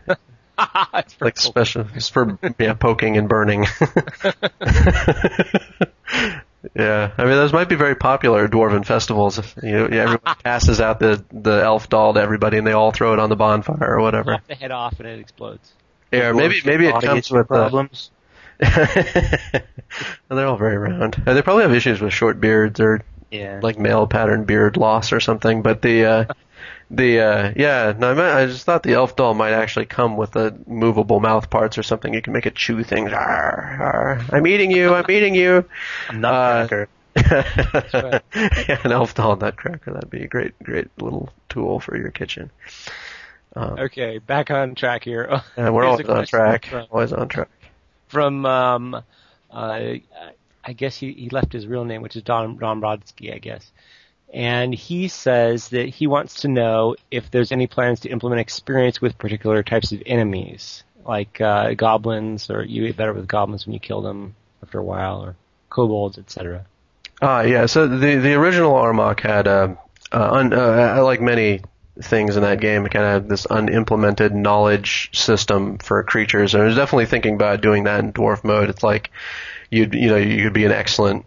[0.94, 1.50] It's for like cool.
[1.52, 3.66] special, it's for yeah, poking and burning.
[6.74, 9.38] Yeah, I mean those might be very popular at dwarven festivals.
[9.62, 13.12] You, yeah, everyone passes out the the elf doll to everybody, and they all throw
[13.12, 14.32] it on the bonfire or whatever.
[14.32, 15.72] Chop the head off and it explodes.
[16.12, 18.10] Yeah, or maybe maybe it comes with uh, problems.
[18.60, 19.62] well,
[20.28, 21.22] they're all very round.
[21.26, 23.60] Uh, they probably have issues with short beards or Yeah.
[23.62, 25.62] like male pattern beard loss or something.
[25.62, 26.24] But the uh,
[26.90, 30.16] the uh, yeah, no, I, meant, I just thought the elf doll might actually come
[30.16, 32.12] with a movable mouth parts or something.
[32.12, 33.12] You can make it chew things.
[33.12, 34.94] Arr, arr, I'm eating you.
[34.94, 35.64] I'm eating you.
[36.08, 36.88] A nutcracker.
[37.16, 39.92] yeah, an elf doll nutcracker.
[39.92, 42.50] That'd be a great, great little tool for your kitchen.
[43.56, 45.42] Um, Okay, back on track here.
[45.56, 46.66] yeah, we're always on track.
[46.66, 47.48] from- Always on track.
[48.08, 49.02] from um, uh,
[50.64, 53.70] I guess he, he left his real name, which is Don Don Brodsky, I guess.
[54.32, 59.00] And he says that he wants to know if there's any plans to implement experience
[59.00, 63.74] with particular types of enemies, like uh, goblins, or you get better with goblins when
[63.74, 65.36] you kill them after a while, or
[65.68, 66.64] kobolds, etc.
[67.20, 67.66] Ah, yeah.
[67.66, 69.74] So the the original Armok had uh,
[70.12, 71.62] uh, un, uh, like many
[72.00, 76.54] things in that game, it kind of had this unimplemented knowledge system for creatures.
[76.54, 78.70] And I was definitely thinking about doing that in dwarf mode.
[78.70, 79.10] It's like
[79.70, 81.26] you'd you know you could be an excellent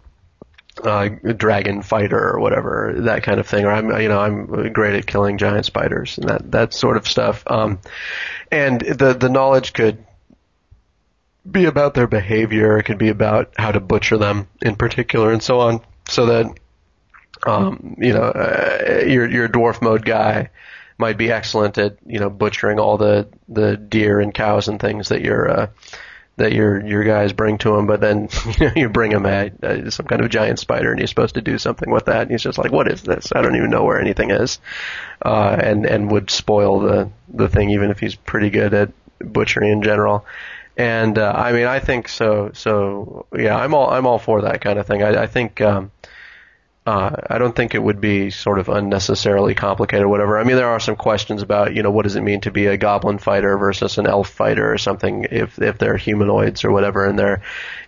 [0.82, 3.64] uh, dragon fighter or whatever that kind of thing.
[3.64, 7.06] Or I'm you know I'm great at killing giant spiders and that that sort of
[7.06, 7.44] stuff.
[7.46, 7.80] Um,
[8.50, 10.04] and the the knowledge could
[11.48, 12.78] be about their behavior.
[12.78, 15.80] It could be about how to butcher them in particular, and so on.
[16.08, 16.58] So that
[17.46, 20.50] um, you know uh, your your dwarf mode guy
[20.98, 25.08] might be excellent at you know butchering all the the deer and cows and things
[25.08, 25.66] that your uh,
[26.36, 28.28] that your your guys bring to him, but then
[28.58, 31.34] you know you bring him a, uh, some kind of giant spider and he's supposed
[31.34, 33.32] to do something with that, and he's just like, what is this?
[33.34, 34.58] I don't even know where anything is,
[35.24, 39.70] uh, and and would spoil the the thing even if he's pretty good at butchery
[39.70, 40.26] in general.
[40.76, 42.50] And uh, I mean, I think so.
[42.52, 45.02] So yeah, I'm all I'm all for that kind of thing.
[45.02, 45.92] I, I think um,
[46.86, 50.38] uh, I don't think it would be sort of unnecessarily complicated or whatever.
[50.38, 52.66] I mean, there are some questions about you know what does it mean to be
[52.66, 57.06] a goblin fighter versus an elf fighter or something if if they're humanoids or whatever,
[57.06, 57.42] and there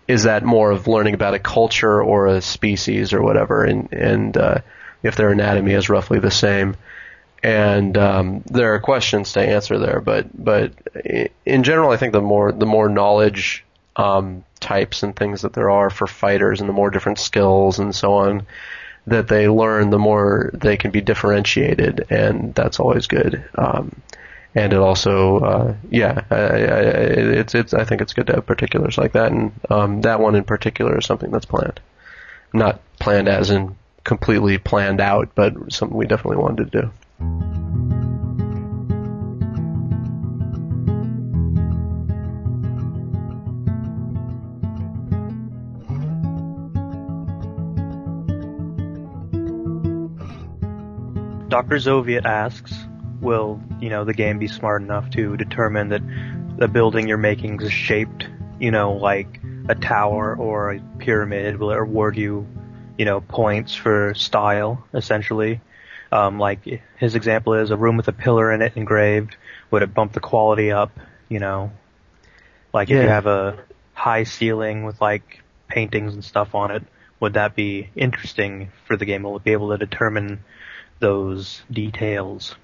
[0.08, 4.36] is that more of learning about a culture or a species or whatever, and and
[4.38, 4.58] uh,
[5.02, 6.76] if their anatomy is roughly the same
[7.42, 10.00] and um, there are questions to answer there.
[10.00, 10.72] But but
[11.44, 13.62] in general, I think the more the more knowledge
[13.94, 17.94] um, types and things that there are for fighters, and the more different skills and
[17.94, 18.46] so on
[19.06, 23.44] that they learn, the more they can be differentiated, and that's always good.
[23.54, 24.00] Um,
[24.54, 26.80] and it also, uh, yeah, I, I,
[27.40, 27.74] it's it's.
[27.74, 30.98] I think it's good to have particulars like that, and um, that one in particular
[30.98, 31.78] is something that's planned,
[32.52, 37.85] not planned as in completely planned out, but something we definitely wanted to do.
[51.48, 51.76] Dr.
[51.76, 52.74] Zoviet asks,
[53.20, 56.02] will, you know, the game be smart enough to determine that
[56.58, 58.26] the building you're making is shaped,
[58.58, 61.58] you know, like a tower or a pyramid?
[61.58, 62.46] Will it award you,
[62.98, 65.60] you know, points for style, essentially?
[66.10, 69.36] Um, like his example is a room with a pillar in it engraved.
[69.70, 71.72] Would it bump the quality up, you know?
[72.72, 73.58] Like if you have a
[73.94, 76.84] high ceiling with like paintings and stuff on it,
[77.20, 79.22] would that be interesting for the game?
[79.22, 80.44] Will it be able to determine
[81.00, 82.54] those details?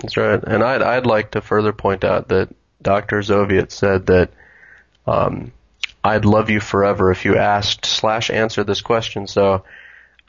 [0.00, 0.42] That's right.
[0.42, 2.48] And I'd I'd like to further point out that
[2.82, 3.20] Dr.
[3.20, 4.30] Zoviet said that
[5.06, 5.52] um,
[6.04, 9.26] I'd love you forever if you asked slash answer this question.
[9.26, 9.64] So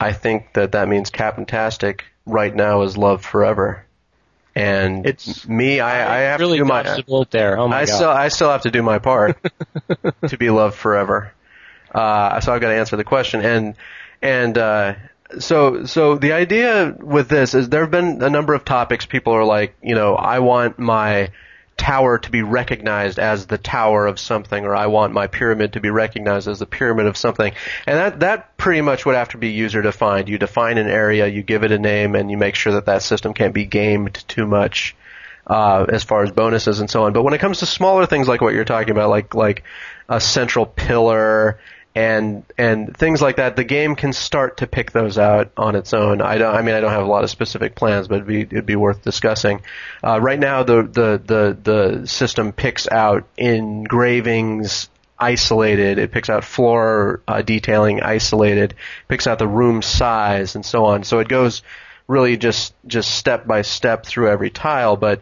[0.00, 3.84] I think that that means Capntastic right now is loved forever.
[4.54, 5.78] And It's- me.
[5.80, 6.82] I, I have really to do my.
[6.82, 7.58] dodged there.
[7.58, 7.94] Oh my I god.
[7.94, 9.36] still I still have to do my part
[10.28, 11.32] to be loved forever.
[11.94, 13.74] Uh, so I've got to answer the question, and
[14.20, 14.94] and uh,
[15.38, 19.06] so so the idea with this is there have been a number of topics.
[19.06, 21.30] People are like, you know, I want my
[21.76, 25.80] tower to be recognized as the tower of something, or I want my pyramid to
[25.80, 27.52] be recognized as the pyramid of something,
[27.86, 30.28] and that that pretty much would have to be user defined.
[30.28, 33.02] You define an area, you give it a name, and you make sure that that
[33.02, 34.96] system can't be gamed too much
[35.46, 37.12] uh, as far as bonuses and so on.
[37.12, 39.62] But when it comes to smaller things like what you're talking about, like like
[40.08, 41.58] a central pillar
[41.94, 45.92] and and things like that, the game can start to pick those out on its
[45.92, 46.20] own.
[46.20, 46.54] I don't.
[46.54, 48.76] I mean, I don't have a lot of specific plans, but it'd be it'd be
[48.76, 49.62] worth discussing.
[50.04, 55.98] Uh, right now, the the the the system picks out engravings isolated.
[55.98, 58.74] It picks out floor uh, detailing isolated.
[59.08, 61.04] Picks out the room size and so on.
[61.04, 61.62] So it goes
[62.06, 64.96] really just just step by step through every tile.
[64.96, 65.20] But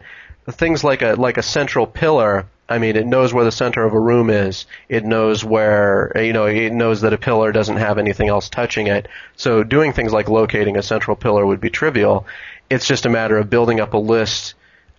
[0.49, 2.47] things like a like a central pillar.
[2.69, 4.65] I mean, it knows where the center of a room is.
[4.89, 8.87] It knows where, you know, it knows that a pillar doesn't have anything else touching
[8.87, 9.07] it.
[9.37, 12.27] So doing things like locating a central pillar would be trivial.
[12.69, 14.55] It's just a matter of building up a list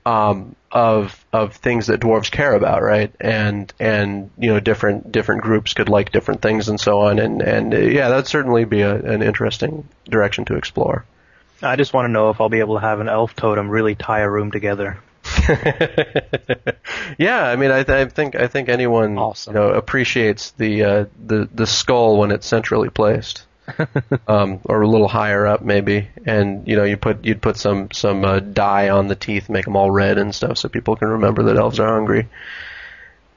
[0.07, 3.13] um, of of things that dwarves care about, right?
[3.21, 7.19] And and you know different different groups could like different things and so on.
[7.19, 11.05] And and uh, yeah, that'd certainly be a, an interesting direction to explore.
[11.63, 13.95] I just want to know if I'll be able to have an elf totem really
[13.95, 14.99] tie a room together.
[17.19, 19.55] yeah, I mean, I, th- I think I think anyone Awesome.
[19.55, 23.47] you know appreciates the uh, the the skull when it's centrally placed,
[24.29, 27.91] um, or a little higher up maybe, and you know you put you'd put some
[27.93, 31.09] some uh, dye on the teeth, make them all red and stuff, so people can
[31.09, 32.29] remember that elves are hungry.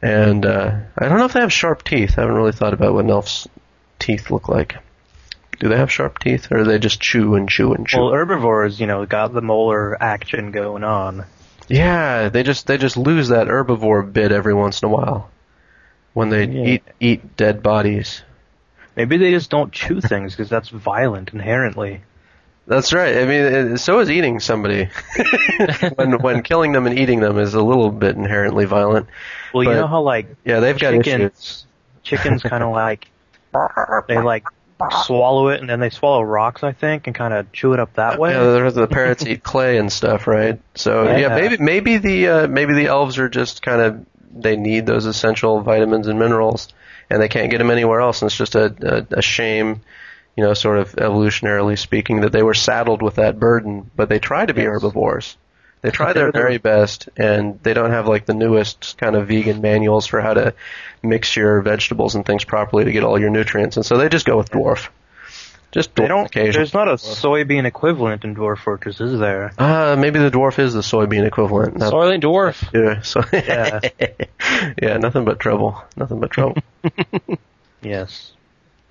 [0.02, 2.18] And uh, I don't know if they have sharp teeth.
[2.18, 3.48] I haven't really thought about what an elf's
[4.00, 4.78] teeth look like.
[5.60, 8.00] Do they have sharp teeth, or do they just chew and chew and chew?
[8.00, 11.26] Well, herbivores, you know, got the molar action going on.
[11.72, 15.30] Yeah, they just they just lose that herbivore bit every once in a while
[16.14, 16.66] when they Yeah.
[16.66, 18.24] eat eat dead bodies.
[18.96, 22.02] Maybe they just don't chew things because that's violent inherently.
[22.68, 23.18] That's right.
[23.18, 24.90] I mean, it- so is eating somebody.
[25.96, 29.08] when when killing them and eating them is a little bit inherently violent.
[29.54, 31.06] Well, you know how like Yeah, they've got issues.
[31.06, 31.66] chickens,
[32.04, 33.08] chickens kind of like
[34.08, 34.46] they like
[35.06, 37.94] swallow it and then they swallow rocks, I think, and kind of chew it up
[37.96, 38.32] that way.
[38.32, 40.60] Yeah, the, the parrots eat clay and stuff, right?
[40.76, 41.36] So yeah, Yeah.
[41.36, 45.62] maybe maybe the uh, maybe the elves are just kind of they need those essential
[45.62, 46.70] vitamins and minerals,
[47.10, 48.22] and they can't get them anywhere else.
[48.22, 48.74] And it's just a,
[49.14, 49.82] a, a shame,
[50.38, 53.92] you know, sort of evolutionarily speaking, that they were saddled with that burden.
[53.96, 54.70] But they try to be Yes.
[54.72, 55.36] herbivores.
[55.82, 59.62] They try their very best, and they don't have like the newest kind of vegan
[59.62, 60.54] manuals for how to
[61.02, 64.26] mix your vegetables and things properly to get all your nutrients, and so they just
[64.26, 64.90] go with dwarf.
[65.72, 66.30] Just They don't.
[66.34, 69.54] There's not a soybean equivalent in Dwarf Fortress, is there?
[69.58, 71.78] Uh, maybe the dwarf is the soybean equivalent.
[71.78, 72.62] Not- Soylent Dwarf.
[72.74, 73.80] yeah, so Yeah.
[74.82, 75.82] yeah, nothing but trouble.
[75.96, 76.58] Nothing but trouble.
[77.82, 78.34] Yes.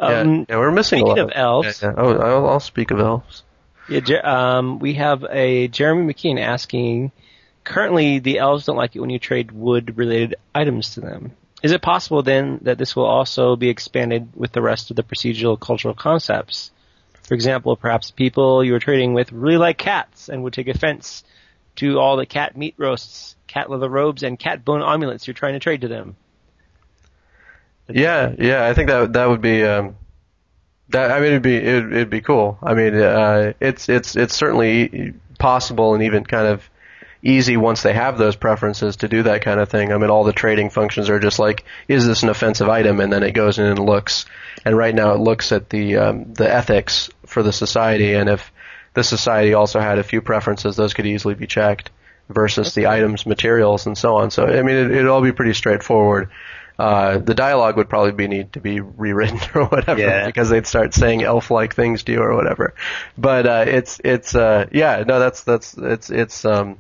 [0.01, 1.95] yeah, Um, yeah, we're missing a speaking lot of elves, Yeah, yeah.
[1.97, 3.43] Oh, I'll, I'll speak of elves.
[3.91, 7.12] Yeah, um, we have a Jeremy McKean asking.
[7.64, 11.32] Currently, the elves don't like it when you trade wood-related items to them.
[11.62, 15.03] Is it possible then that this will also be expanded with the rest of the
[15.03, 16.70] procedural cultural concepts?
[17.24, 21.22] For example, perhaps people you are trading with really like cats and would take offense
[21.76, 25.53] to all the cat meat roasts, cat leather robes, and cat bone amulets you're trying
[25.53, 26.16] to trade to them.
[27.88, 29.64] Yeah, yeah, I think that that would be.
[29.64, 29.97] Um,
[30.91, 32.59] that I mean, it'd be it'd, it'd be cool.
[32.62, 36.68] I mean, uh, it's it's it's certainly possible and even kind of
[37.22, 39.93] easy once they have those preferences to do that kind of thing.
[39.93, 43.12] I mean, all the trading functions are just like, is this an offensive item, and
[43.12, 44.26] then it goes in and looks.
[44.64, 48.53] And right now, it looks at the um, the ethics for the society, and if
[48.95, 51.91] the society also had a few preferences, those could easily be checked
[52.28, 54.30] versus the items, materials, and so on.
[54.30, 56.30] So I mean, it, it'd all be pretty straightforward.
[56.81, 60.26] Uh, the dialogue would probably be need to be rewritten or whatever Yeah.
[60.26, 62.74] because they'd start saying elf-like things to you or whatever.
[63.18, 66.78] But uh, it's it's uh, yeah no that's that's it's it's um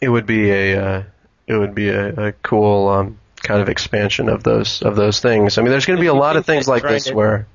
[0.00, 1.02] it would be a uh,
[1.46, 5.58] it would be a, a cool um, kind of expansion of those of those things.
[5.58, 7.46] I mean, there's going to be a lot of things like this to- where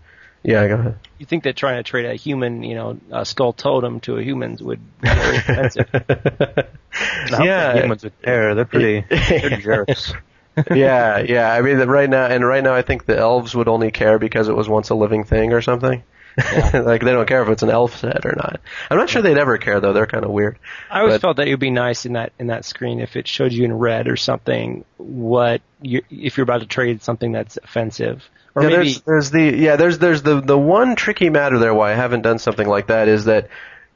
[0.44, 0.98] yeah go ahead.
[1.20, 4.22] You think that trying to trade a human, you know, a skull totem to a
[4.24, 5.88] human would be very expensive?
[7.32, 8.54] Not yeah, the humans with hair.
[8.54, 9.06] They're pretty.
[9.10, 10.14] they're jerks.
[10.72, 11.52] Yeah, yeah.
[11.52, 14.50] I mean, right now, and right now, I think the elves would only care because
[14.50, 16.04] it was once a living thing or something.
[16.74, 18.60] like they don't care if it's an elf set or not.
[18.90, 19.94] I'm not sure they'd ever care though.
[19.94, 20.58] They're kind of weird.
[20.90, 23.16] I always But- felt that it would be nice in that in that screen if
[23.16, 27.32] it showed you in red or something what you if you're about to trade something
[27.34, 31.30] that's offensive or yeah, maybe there's, there's the yeah there's there's the the one tricky
[31.30, 33.50] matter there why I haven't done something like that is that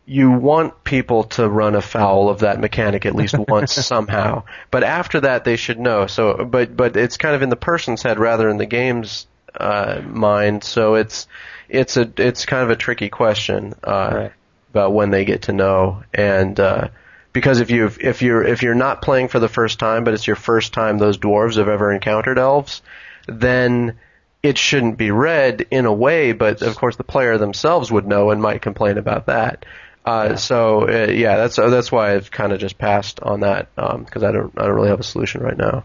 [0.10, 5.20] you want people to run afoul of that mechanic at least once somehow, but after
[5.20, 6.08] that they should know.
[6.08, 10.02] So, but but it's kind of in the person's head rather than the game's uh,
[10.06, 10.64] mind.
[10.64, 11.28] So it's
[11.68, 14.32] it's a it's kind of a tricky question uh, Right.
[14.70, 16.60] about when they get to know and.
[16.60, 16.88] Uh,
[17.34, 20.26] because if you if you're if you're not playing for the first time, but it's
[20.26, 22.82] your first time those dwarves have ever encountered elves,
[23.28, 24.00] then
[24.42, 28.32] it shouldn't be read in a way, but of course the player themselves would know
[28.32, 29.66] and might complain about that.
[30.08, 33.76] Uh, So uh, yeah, that's uh, that's why I've kind of just passed on that
[33.76, 35.84] because I don't I don't really have a solution right now.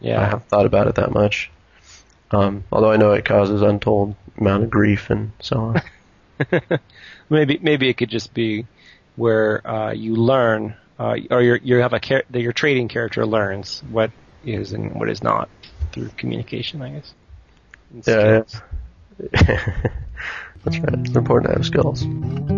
[0.00, 1.50] Yeah, I haven't thought about it that much.
[2.30, 5.82] Um, although I know it causes untold amount of grief and so on.
[7.30, 8.66] maybe maybe it could just be
[9.16, 13.26] where uh, you learn uh, or you you have a char- that your trading character
[13.26, 14.10] learns what
[14.44, 15.48] is and what is not
[15.92, 17.14] through communication I guess.
[18.06, 18.42] Yeah,
[19.32, 19.32] yeah.
[20.64, 20.94] that's right.
[20.94, 22.53] It's important to have skills.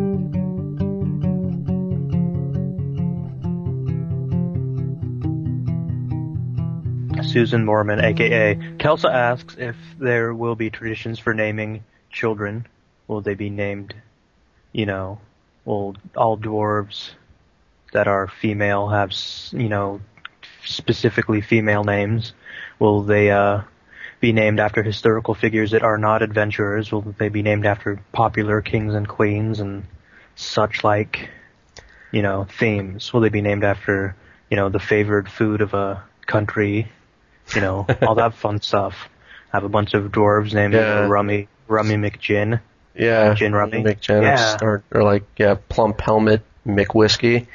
[7.37, 12.66] Susan Mormon, aka Kelsa, asks if there will be traditions for naming children.
[13.09, 13.95] Will they be named,
[14.72, 15.20] you know,
[15.66, 17.11] will all dwarves
[17.93, 19.12] that are female have,
[19.53, 20.01] you know,
[20.64, 22.32] specifically female names?
[22.78, 23.64] Will they uh,
[24.18, 26.91] be named after historical figures that are not adventurers?
[26.91, 29.84] Will they be named after popular kings and queens and
[30.37, 31.28] such like,
[32.12, 33.12] you know, themes?
[33.12, 34.16] Will they be named after,
[34.51, 36.91] you know, the favored food of a country?
[37.55, 39.09] You know, all that fun stuff.
[39.53, 41.07] I have a bunch of dwarves named Yeah.
[41.07, 42.61] Rummy, Rummy McGin.
[42.94, 43.82] Yeah, Gin rummy.
[43.82, 44.57] McGin, Yeah.
[44.62, 47.47] or, or like yeah, plump helmet, McWhiskey.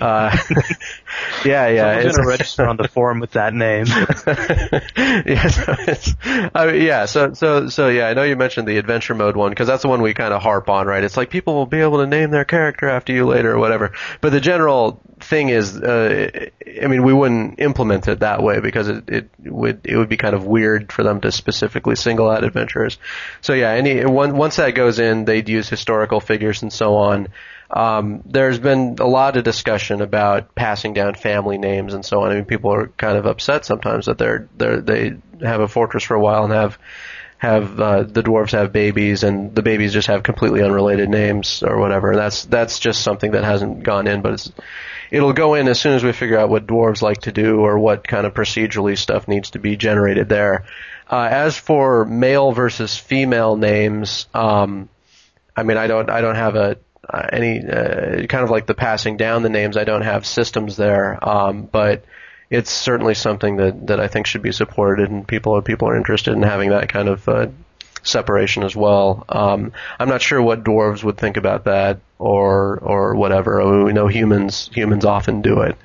[0.00, 0.36] Uh,
[1.44, 1.94] yeah, yeah.
[1.94, 3.86] Someone's gonna register on the forum with that name.
[5.26, 6.12] yeah, so
[6.54, 8.08] I mean, yeah, so so so yeah.
[8.08, 10.42] I know you mentioned the adventure mode one because that's the one we kind of
[10.42, 11.04] harp on, right?
[11.04, 13.92] It's like people will be able to name their character after you later or whatever.
[14.20, 16.48] But the general thing is, uh,
[16.82, 20.16] I mean, we wouldn't implement it that way because it, it would it would be
[20.16, 22.98] kind of weird for them to specifically single out adventurers.
[23.40, 27.28] So yeah, any one, once that goes in, they'd use historical figures and so on.
[27.70, 32.30] Um, there's been a lot of discussion about passing down family names and so on.
[32.30, 36.04] I mean, people are kind of upset sometimes that they're, they're they have a fortress
[36.04, 36.78] for a while and have
[37.38, 41.78] have uh, the dwarves have babies and the babies just have completely unrelated names or
[41.78, 42.10] whatever.
[42.10, 44.52] And that's that's just something that hasn't gone in, but it's
[45.10, 47.78] it'll go in as soon as we figure out what dwarves like to do or
[47.78, 50.64] what kind of procedurally stuff needs to be generated there.
[51.10, 54.88] Uh, as for male versus female names, um,
[55.56, 56.78] I mean, I don't, I don't have a
[57.08, 59.76] uh, any uh, kind of like the passing down the names.
[59.76, 62.04] I don't have systems there, um, but
[62.50, 66.34] it's certainly something that that I think should be supported, and people people are interested
[66.34, 67.46] in having that kind of uh,
[68.02, 69.24] separation as well.
[69.28, 73.60] Um, I'm not sure what dwarves would think about that or or whatever.
[73.60, 75.76] I mean, we know humans humans often do it,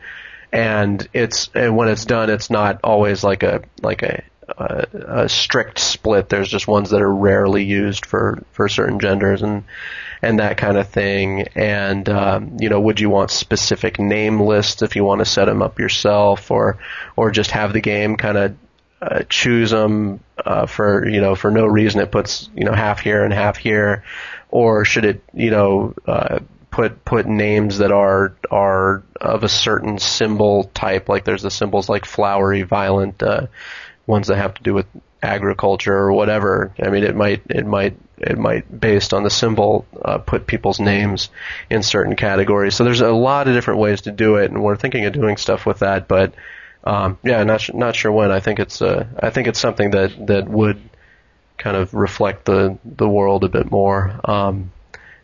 [0.51, 4.24] and it's and when it's done, it's not always like a like a
[4.57, 4.88] a,
[5.24, 6.30] a strict split.
[6.30, 9.63] There's just ones that are rarely used for for certain genders and
[10.22, 11.47] and that kind of thing.
[11.55, 15.45] And um, you know, would you want specific name lists if you want to set
[15.45, 16.78] them up yourself, or
[17.15, 18.57] or just have the game kind of
[19.01, 22.01] uh, choose them uh, for you know for no reason?
[22.01, 24.03] It puts you know half here and half here,
[24.49, 26.39] or should it you know uh,
[26.72, 31.09] put put names that are are of a certain symbol type?
[31.09, 33.22] Like there's the symbols like flowery, violent.
[33.24, 33.47] Uh,
[34.09, 34.88] ones that have to do with
[35.22, 36.74] agriculture or whatever.
[36.82, 40.80] I mean, it might it might it might based on the symbol uh, put people's
[40.80, 41.30] names
[41.70, 42.76] in certain categories.
[42.76, 45.38] So there's a lot of different ways to do it, and we're thinking of doing
[45.38, 46.07] stuff with that.
[46.07, 46.34] But
[46.84, 48.32] um, yeah, not su- not sure when.
[48.32, 50.82] I think it's uh, I think it's something that that would
[51.57, 54.20] kind of reflect the the world a bit more.
[54.24, 54.72] Um,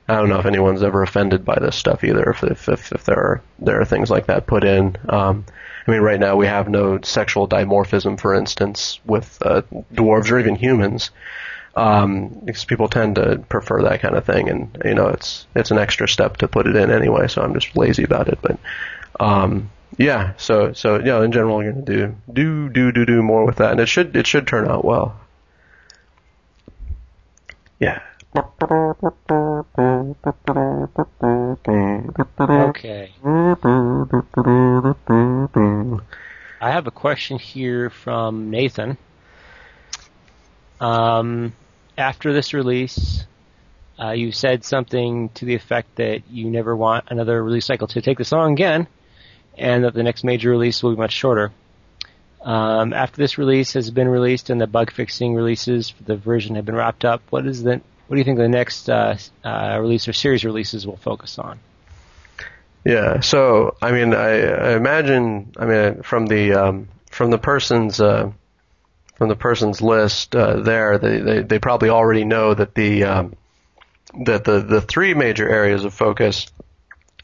[0.08, 2.30] I don't know if anyone's ever offended by this stuff either.
[2.30, 4.96] If if if, if there are there are things like that put in.
[5.10, 5.46] Um,
[5.88, 9.62] I mean, right now we have no sexual dimorphism, for instance, with uh,
[9.94, 11.12] dwarves or even humans,
[11.76, 15.72] um, because people tend to prefer that kind of thing, and you know, it's it's
[15.72, 17.28] an extra step to put it in anyway.
[17.28, 18.58] So I'm just lazy about it, but
[19.20, 20.34] um, yeah.
[20.38, 23.72] So so yeah, in general, going to do do do do do more with that,
[23.72, 25.20] and it should it should turn out well.
[27.80, 28.02] Yeah.
[32.38, 33.12] Okay.
[36.62, 38.98] I have a question here from Nathan.
[40.80, 41.54] Um,
[41.98, 43.26] after this release,
[44.00, 48.02] uh, you said something to the effect that you never want another release cycle to
[48.02, 48.88] take this long again,
[49.58, 51.52] and that the next major release will be much shorter.
[52.42, 56.56] Um, after this release has been released and the bug fixing releases for the version
[56.56, 59.78] have been wrapped up, what is the what do you think the next uh, uh,
[59.82, 61.60] release or series releases will focus on?
[62.86, 63.22] Yeah.
[63.22, 65.54] So I mean, I, I imagine.
[65.58, 68.32] I mean, from the um, from the person's uh,
[69.16, 73.36] from the person's list uh, there, they, they they probably already know that the um,
[74.26, 76.48] that the the three major areas of focus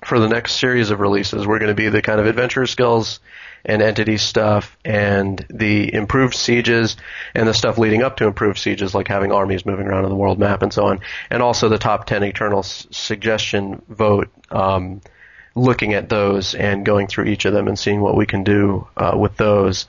[0.03, 3.19] for the next series of releases were going to be the kind of adventure skills
[3.63, 6.97] and entity stuff and the improved sieges
[7.35, 10.15] and the stuff leading up to improved sieges like having armies moving around on the
[10.15, 14.99] world map and so on and also the top 10 eternal s- suggestion vote um,
[15.55, 18.87] looking at those and going through each of them and seeing what we can do
[18.95, 19.87] uh, with those.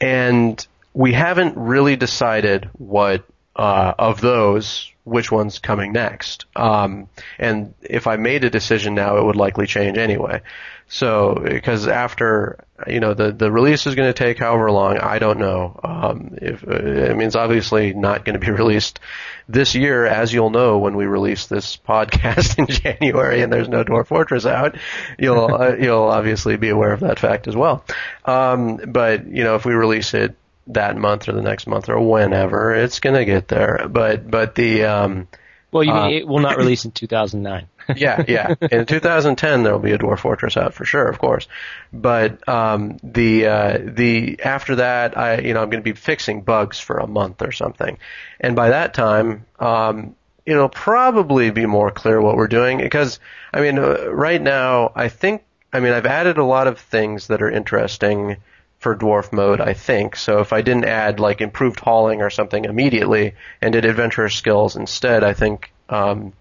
[0.00, 0.64] And
[0.94, 3.24] we haven't really decided what
[3.56, 6.46] uh, of those which one's coming next.
[6.54, 10.42] Um, and if I made a decision now, it would likely change anyway.
[10.88, 15.18] So because after you know the the release is going to take however long, I
[15.18, 15.80] don't know.
[15.82, 19.00] Um, if uh, I mean it's obviously not going to be released
[19.48, 23.84] this year, as you'll know when we release this podcast in January and there's no
[23.84, 24.76] Dwarf Fortress out,
[25.18, 27.84] you'll uh, you'll obviously be aware of that fact as well.
[28.26, 30.36] Um, but you know if we release it
[30.68, 33.86] that month or the next month or whenever, it's gonna get there.
[33.88, 35.28] But but the um,
[35.70, 37.68] Well, you mean uh, it will not release in 2009?
[37.96, 38.54] yeah, yeah.
[38.70, 41.48] In 2010, there will be a Dwarf Fortress out for sure, of course.
[41.92, 46.42] But um, the uh, the after that, I you know I'm going to be fixing
[46.42, 47.98] bugs for a month or something,
[48.40, 50.14] and by that time, um,
[50.46, 53.20] it'll probably be more clear what we're doing because
[53.52, 55.42] I mean uh, right now I think
[55.72, 58.36] I mean I've added a lot of things that are interesting
[58.82, 60.16] for dwarf mode, I think.
[60.16, 64.74] So if I didn't add like improved hauling or something immediately and did adventurer skills
[64.74, 66.32] instead, I think um,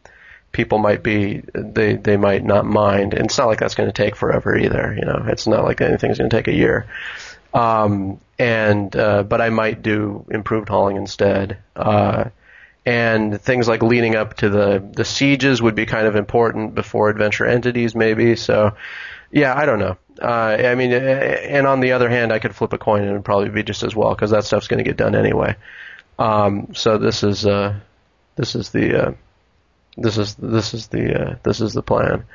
[0.51, 3.13] people might be they they might not mind.
[3.13, 4.95] And it's not like that's going to take forever either.
[4.97, 6.87] You know, it's not like anything's going to take a year.
[7.53, 11.59] Um, and uh, but I might do improved hauling instead.
[11.75, 12.29] Uh,
[12.87, 17.09] and things like leading up to the the sieges would be kind of important before
[17.09, 18.35] adventure entities maybe.
[18.35, 18.75] So
[19.31, 19.97] yeah, I don't know.
[20.21, 23.09] Uh, I mean, uh, and on the other hand, I could flip a coin and
[23.09, 25.55] it would probably be just as well because that stuff's going to get done anyway.
[26.19, 27.79] Um, so this is uh,
[28.35, 29.11] this is the uh,
[29.97, 32.25] this is this is the uh, this is the plan.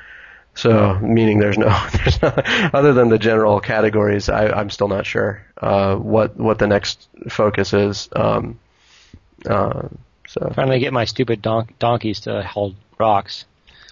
[0.54, 2.28] So meaning there's no there's no
[2.72, 4.28] other than the general categories.
[4.28, 8.08] I, I'm still not sure uh, what what the next focus is.
[8.16, 8.58] Um,
[9.44, 13.44] so finally get my stupid don- donkeys to hold rocks.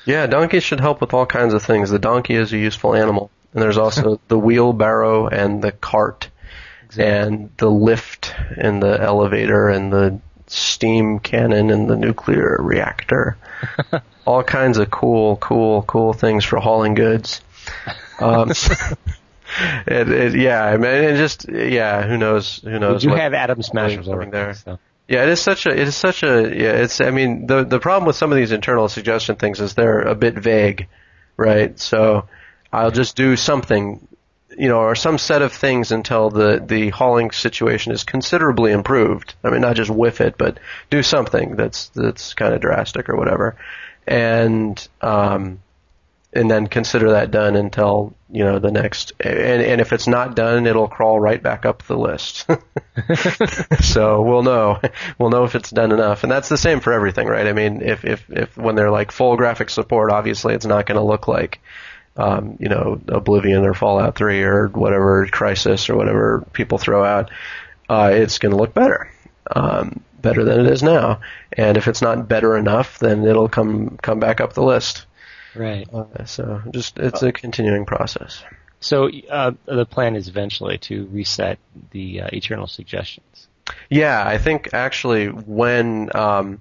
[0.05, 1.91] Yeah, donkeys should help with all kinds of things.
[1.91, 3.31] The donkey is a useful animal.
[3.53, 6.29] And there's also the wheelbarrow and the cart
[6.85, 7.05] exactly.
[7.05, 13.37] and the lift and the elevator and the steam cannon and the nuclear reactor.
[14.27, 17.41] all kinds of cool, cool, cool things for hauling goods.
[18.21, 18.51] Um,
[19.87, 23.05] it, it, yeah, I mean, it just, yeah, who knows, who knows.
[23.05, 24.55] You have Atom Smashers over there.
[24.55, 24.79] So.
[25.07, 26.73] Yeah, it is such a it is such a yeah.
[26.73, 30.01] It's I mean the the problem with some of these internal suggestion things is they're
[30.01, 30.89] a bit vague,
[31.37, 31.79] right?
[31.79, 32.27] So
[32.73, 34.07] I'll just do something,
[34.57, 39.35] you know, or some set of things until the the hauling situation is considerably improved.
[39.45, 43.17] I mean, not just whiff it, but do something that's that's kind of drastic or
[43.17, 43.57] whatever,
[44.07, 45.61] and um,
[46.33, 50.35] and then consider that done until you know the next and and if it's not
[50.35, 52.47] done it'll crawl right back up the list.
[53.81, 54.81] So we'll know.
[55.19, 56.23] We'll know if it's done enough.
[56.23, 57.47] And that's the same for everything right?
[57.47, 60.97] I mean if if if when they're like full graphic support obviously it's not going
[60.97, 61.61] to look like
[62.17, 67.31] um, you know oblivion or fallout 3 or whatever Crysis or whatever people throw out.
[67.89, 69.11] Uh, it's going to look better
[69.55, 71.21] um, better than it is now.
[71.53, 75.07] And if it's not better enough then it'll come come back up the list
[75.55, 75.89] Right.
[75.93, 78.43] Uh, so just it's a continuing process.
[78.81, 81.59] So uh, the plan is eventually to reset
[81.91, 83.49] the uh, eternal suggestions.
[83.89, 86.61] Yeah, I think actually when um,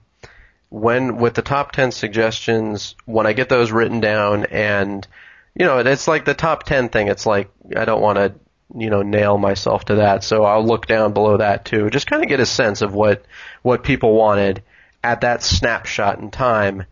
[0.70, 5.06] when with the top ten suggestions, when I get those written down, and
[5.54, 7.08] you know, it's like the top ten thing.
[7.08, 8.34] It's like I don't want to
[8.76, 12.24] you know nail myself to that, so I'll look down below that too, just kind
[12.24, 13.26] of get a sense of what
[13.64, 14.64] what people wanted
[15.04, 16.86] at that snapshot in time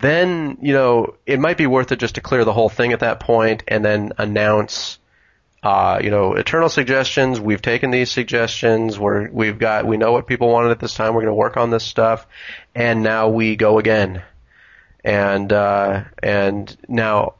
[0.00, 3.00] then you know it might be worth it just to clear the whole thing at
[3.00, 4.98] that point and then announce
[5.62, 7.40] uh, you know eternal suggestions.
[7.40, 8.98] We've taken these suggestions.
[8.98, 11.14] We're we've got we know what people wanted at this time.
[11.14, 12.26] We're going to work on this stuff.
[12.74, 14.22] And now we go again.
[15.04, 17.34] And uh, and now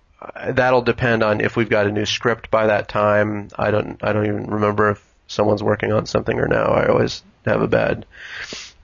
[0.48, 3.48] that'll depend on if we've got a new script by that time.
[3.58, 7.22] I don't i don't even remember if someone's working on something or no i always
[7.46, 8.04] have a bad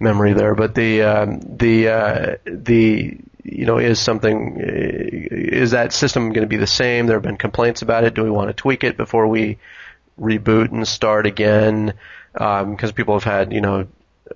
[0.00, 0.54] memory there.
[0.54, 6.48] But the um, the uh, the you know, is something, is that system going to
[6.48, 7.06] be the same?
[7.06, 8.14] There have been complaints about it.
[8.14, 9.58] Do we want to tweak it before we
[10.20, 11.94] reboot and start again?
[12.32, 13.86] Because um, people have had, you know,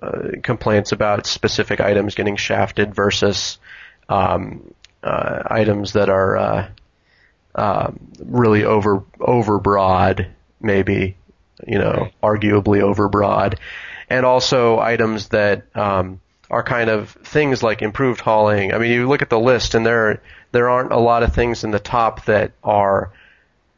[0.01, 3.57] uh, complaints about specific items getting shafted versus
[4.09, 6.67] um, uh, items that are uh,
[7.55, 10.27] um, really over overbroad,
[10.59, 11.15] maybe,
[11.65, 13.57] you know, arguably overbroad,
[14.09, 16.19] and also items that um,
[16.49, 18.73] are kind of things like improved hauling.
[18.73, 20.21] I mean, you look at the list and there
[20.51, 23.11] there aren't a lot of things in the top that are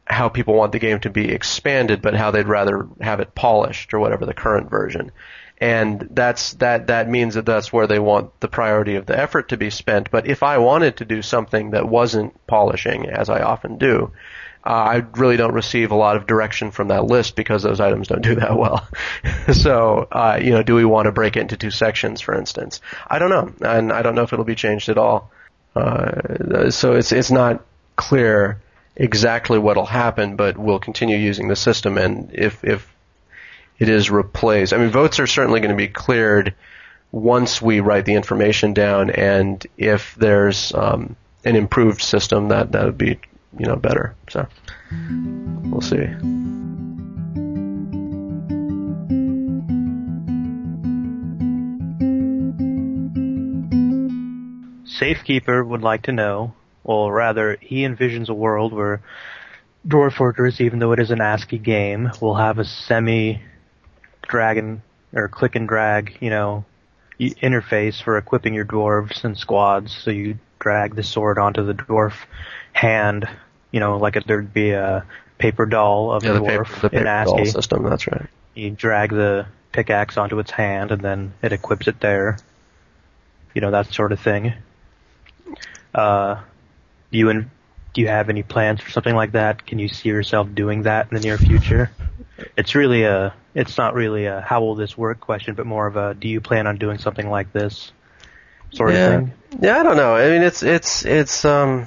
[0.06, 3.92] how people want the game to be expanded, but how they'd rather have it polished
[3.92, 5.12] or whatever the current version.
[5.60, 9.48] And that's that that means that that's where they want the priority of the effort
[9.48, 10.10] to be spent.
[10.10, 14.12] But if I wanted to do something that wasn't polishing, as I often do,
[14.68, 18.08] uh, I really don't receive a lot of direction from that list because those items
[18.08, 18.86] don't do that well.
[19.54, 22.82] so, uh, you know, do we want to break it into two sections, for instance?
[23.06, 25.30] I don't know, and I don't know if it'll be changed at all.
[25.74, 27.64] Uh, so it's it's not
[27.96, 28.60] clear
[28.94, 32.94] exactly what'll happen, but we'll continue using the system, and if if
[33.78, 36.54] it is replaced, I mean, votes are certainly going to be cleared
[37.10, 41.16] once we write the information down, and if there's um,
[41.46, 43.18] an improved system, that that would be
[43.56, 44.14] you know, better.
[44.30, 44.46] So
[45.64, 46.06] we'll see.
[54.98, 59.00] Safekeeper would like to know, or rather, he envisions a world where
[59.86, 63.40] Dwarf Fortress, even though it is an ASCII game, will have a semi
[64.22, 64.82] dragon
[65.12, 66.64] or click and drag, you know,
[67.20, 69.96] interface for equipping your dwarves and squads.
[70.04, 70.38] So you
[70.68, 72.12] drag the sword onto the dwarf
[72.74, 73.26] hand,
[73.70, 75.06] you know, like if there'd be a
[75.38, 77.36] paper doll of yeah, the dwarf paper, the in ASCII.
[77.36, 77.84] doll system.
[77.84, 78.26] That's right.
[78.54, 82.36] You drag the pickaxe onto its hand and then it equips it there.
[83.54, 84.52] You know, that sort of thing.
[85.94, 86.42] Uh,
[87.10, 87.50] do you in,
[87.94, 89.66] do you have any plans for something like that?
[89.66, 91.90] Can you see yourself doing that in the near future?
[92.58, 95.96] It's really a, it's not really a how will this work question, but more of
[95.96, 97.90] a do you plan on doing something like this
[98.72, 99.06] sort yeah.
[99.06, 99.32] of thing?
[99.60, 100.14] Yeah, I don't know.
[100.14, 101.86] I mean, it's it's it's um.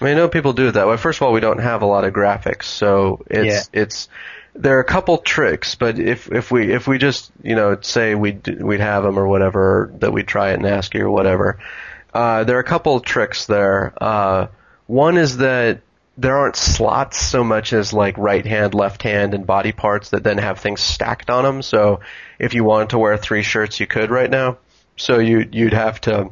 [0.00, 0.98] I mean, I know people do it that way.
[0.98, 4.08] First of all, we don't have a lot of graphics, so it's it's
[4.54, 8.14] there are a couple tricks, but if if we if we just you know say
[8.14, 11.58] we'd we'd have them or whatever that we try it in ASCII or whatever,
[12.14, 13.92] uh, there are a couple tricks there.
[14.00, 14.48] Uh,
[14.86, 15.80] one is that
[16.18, 20.24] there aren't slots so much as like right hand, left hand, and body parts that
[20.24, 21.62] then have things stacked on them.
[21.62, 22.00] So
[22.38, 24.58] if you wanted to wear three shirts, you could right now.
[24.96, 26.30] So you you'd have to.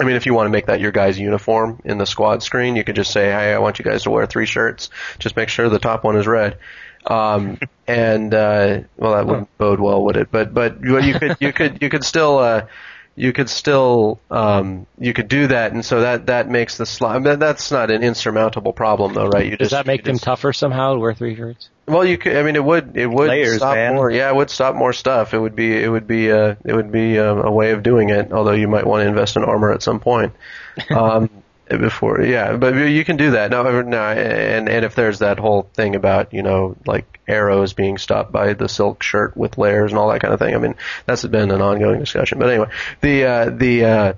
[0.00, 2.76] I mean, if you want to make that your guy's uniform in the squad screen,
[2.76, 4.90] you could just say, "Hey, I want you guys to wear three shirts.
[5.18, 6.58] Just make sure the top one is red."
[7.06, 10.30] Um, and uh, well, that wouldn't bode well, would it?
[10.30, 12.66] But but you, you could you could you could still uh,
[13.14, 17.16] you could still um, you could do that, and so that that makes the slot.
[17.16, 19.44] I mean, that's not an insurmountable problem, though, right?
[19.44, 21.68] You Does just, that make them just- tougher somehow to wear three shirts?
[21.86, 22.36] Well, you could.
[22.36, 22.96] I mean, it would.
[22.96, 23.94] It would Layers, stop man.
[23.94, 24.10] more.
[24.10, 25.34] Yeah, it would stop more stuff.
[25.34, 25.82] It would be.
[25.82, 26.30] It would be.
[26.30, 28.32] Uh, it would be uh, a way of doing it.
[28.32, 30.32] Although you might want to invest in armor at some point.
[30.88, 31.28] Um,
[31.68, 33.50] before, yeah, but you can do that.
[33.50, 37.98] No, no, and and if there's that whole thing about you know like arrows being
[37.98, 40.54] stopped by the silk shirt with layers and all that kind of thing.
[40.54, 40.74] I mean,
[41.06, 42.38] that's been an ongoing discussion.
[42.38, 42.68] But anyway,
[43.00, 44.12] the uh, the uh,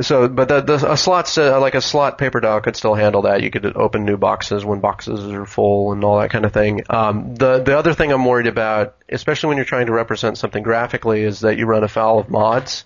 [0.00, 3.22] so, but the, the a slot uh, like a slot paper doll could still handle
[3.22, 3.42] that.
[3.42, 6.82] You could open new boxes when boxes are full and all that kind of thing.
[6.90, 10.64] Um, the the other thing I'm worried about, especially when you're trying to represent something
[10.64, 12.84] graphically, is that you run afoul of mods.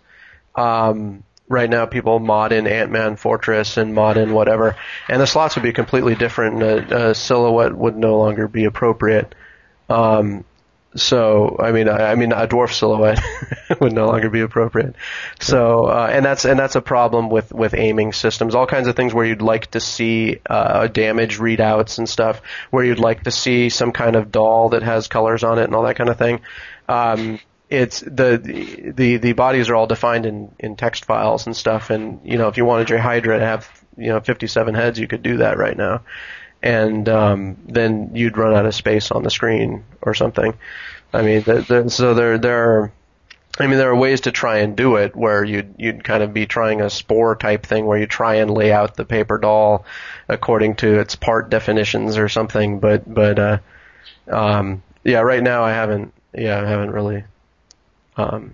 [0.54, 4.76] Um, right now, people mod in Ant-Man Fortress and mod in whatever,
[5.08, 6.62] and the slots would be completely different.
[6.62, 9.34] And a, a silhouette would no longer be appropriate.
[9.88, 10.44] Um,
[11.00, 13.20] so, I mean, I, I mean, a dwarf silhouette
[13.80, 14.96] would no longer be appropriate.
[15.40, 18.54] So, uh, and that's and that's a problem with with aiming systems.
[18.54, 22.84] All kinds of things where you'd like to see uh, damage readouts and stuff, where
[22.84, 25.84] you'd like to see some kind of doll that has colors on it and all
[25.84, 26.40] that kind of thing.
[26.88, 27.40] Um,
[27.70, 31.90] it's the the the bodies are all defined in in text files and stuff.
[31.90, 35.06] And you know, if you wanted your Hydra to have you know 57 heads, you
[35.06, 36.02] could do that right now
[36.62, 40.54] and um, then you'd run out of space on the screen or something.
[41.12, 42.92] I mean, the, the, so there there are.
[43.60, 46.32] I mean, there are ways to try and do it where you'd you'd kind of
[46.32, 49.84] be trying a Spore type thing where you try and lay out the paper doll
[50.28, 52.78] according to its part definitions or something.
[52.78, 53.58] But but uh,
[54.30, 57.24] um, yeah, right now I haven't yeah I haven't really
[58.16, 58.52] um,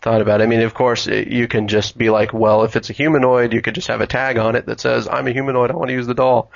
[0.00, 0.44] thought about it.
[0.44, 3.52] I mean, of course, it, you can just be like, well, if it's a humanoid,
[3.52, 5.70] you could just have a tag on it that says, "I'm a humanoid.
[5.70, 6.50] I want to use the doll."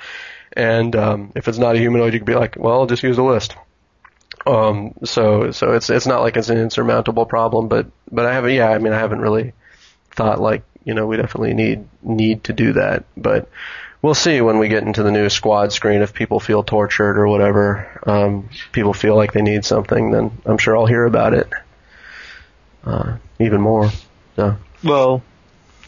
[0.55, 3.23] And um, if it's not a humanoid, you could be like, "Well, just use a
[3.23, 3.55] list."
[4.45, 8.51] Um, so so it's it's not like it's an insurmountable problem, but but I haven't.
[8.51, 9.53] Yeah, I mean, I haven't really
[10.11, 13.49] thought like you know we definitely need need to do that, but.
[14.01, 17.25] We'll see when we get into the new squad screen if people feel tortured or
[17.25, 18.01] whatever.
[18.05, 21.47] Um, people feel like they need something, then I'm sure I'll hear about it
[22.85, 23.91] uh, even more.
[24.35, 25.23] So Well,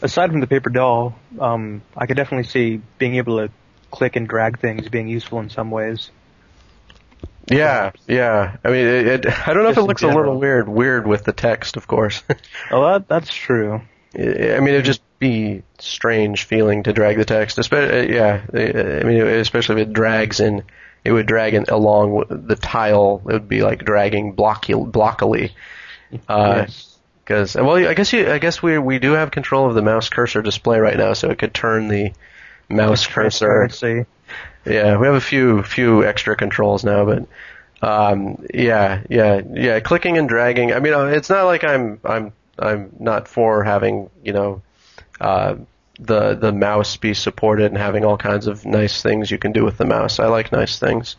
[0.02, 3.52] aside from the paper doll, um, I could definitely see being able to
[3.90, 6.10] click and drag things being useful in some ways.
[7.48, 8.56] yeah, yeah.
[8.64, 11.24] I mean, it, it, I don't know if it looks a little weird, weird with
[11.24, 12.22] the text, of course.
[12.70, 13.80] Oh, that, that's true.
[14.14, 17.58] I mean, it'd just be strange feeling to drag the text.
[17.58, 18.42] Especially, yeah.
[18.52, 20.64] I mean, especially if it drags in,
[21.04, 23.22] it would drag in along the tile.
[23.24, 25.52] It would be like dragging blocky, blockily.
[26.28, 26.98] Uh, yes.
[27.22, 30.08] Because well, I guess you, I guess we we do have control of the mouse
[30.08, 32.12] cursor display right now, so it could turn the
[32.68, 33.66] mouse cursor.
[33.66, 34.06] Transparency.
[34.64, 37.26] Yeah, we have a few few extra controls now, but
[37.82, 39.80] um, yeah, yeah, yeah.
[39.80, 40.72] Clicking and dragging.
[40.72, 44.62] I mean, uh, it's not like I'm I'm I'm not for having you know
[45.20, 45.56] uh,
[46.00, 49.64] the the mouse be supported and having all kinds of nice things you can do
[49.64, 50.18] with the mouse.
[50.18, 51.16] I like nice things.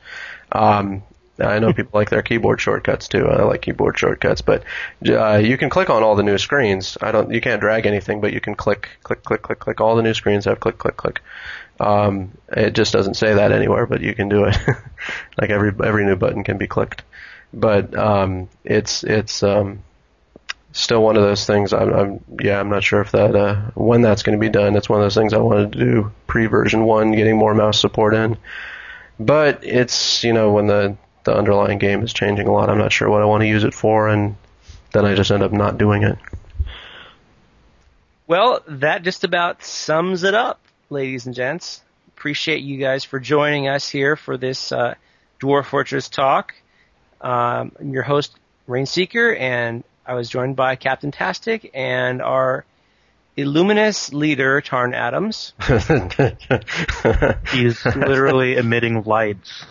[0.52, 1.04] Um,
[1.40, 3.28] I know people like their keyboard shortcuts too.
[3.28, 4.64] I like keyboard shortcuts, but
[5.08, 6.98] uh, you can click on all the new screens.
[7.02, 7.32] I don't.
[7.32, 9.82] You can't drag anything, but you can click, click, click, click, click.
[9.82, 11.22] All the new screens have click, click, click.
[11.80, 14.58] Um, it just doesn't say that anywhere, but you can do it.
[15.40, 17.04] like every every new button can be clicked,
[17.54, 19.84] but um, it's it's um,
[20.72, 21.74] still one of those things.
[21.74, 24.76] I'm, I'm yeah, I'm not sure if that uh, when that's going to be done.
[24.76, 27.80] It's one of those things I wanted to do pre version one, getting more mouse
[27.80, 28.38] support in.
[29.20, 30.98] But it's you know when the
[31.28, 33.64] the underlying game is changing a lot, I'm not sure what I want to use
[33.64, 34.36] it for, and
[34.94, 36.18] then I just end up not doing it.
[38.26, 40.60] Well, that just about sums it up,
[40.90, 41.82] ladies and gents.
[42.08, 44.96] Appreciate you guys for joining us here for this uh,
[45.40, 46.56] Dwarf Fortress talk.
[47.22, 48.36] Um, I'm your host,
[48.68, 52.66] Rainseeker, and I was joined by Capntastic and our
[53.36, 55.54] Illuminous leader, Tarn Adams.
[57.52, 59.64] He's literally emitting lights.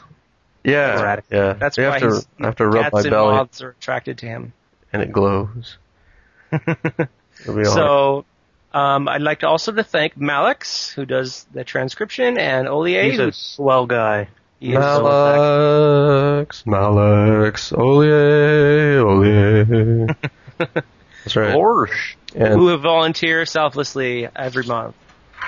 [0.67, 1.25] Yeah, Erratic.
[1.31, 1.53] yeah.
[1.55, 3.62] That's you why have to he's, I have to rub cats my and belly moths
[3.62, 4.53] are attracted to him.
[4.93, 5.79] and it glows.
[6.53, 7.09] It'll be
[7.49, 7.67] all right.
[7.67, 8.25] So,
[8.73, 13.19] um, I'd like to also to thank Malix, who does the transcription, and Olier, He's
[13.19, 14.29] who a swell guy.
[14.61, 20.14] he Malix, Malix, Olie, Olie.
[20.59, 21.55] That's right.
[21.55, 22.14] Orsh.
[22.35, 24.95] And who volunteer selflessly every month.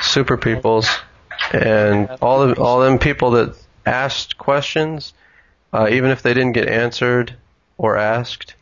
[0.00, 0.88] super peoples
[1.52, 3.56] and all of all them people that
[3.88, 5.12] asked questions,
[5.72, 7.34] uh, even if they didn't get answered
[7.76, 8.54] or asked.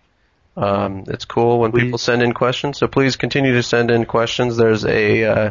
[0.57, 1.83] Um, it's cool when Please.
[1.83, 4.57] people send in questions, so please continue to send in questions.
[4.57, 5.51] There's a uh,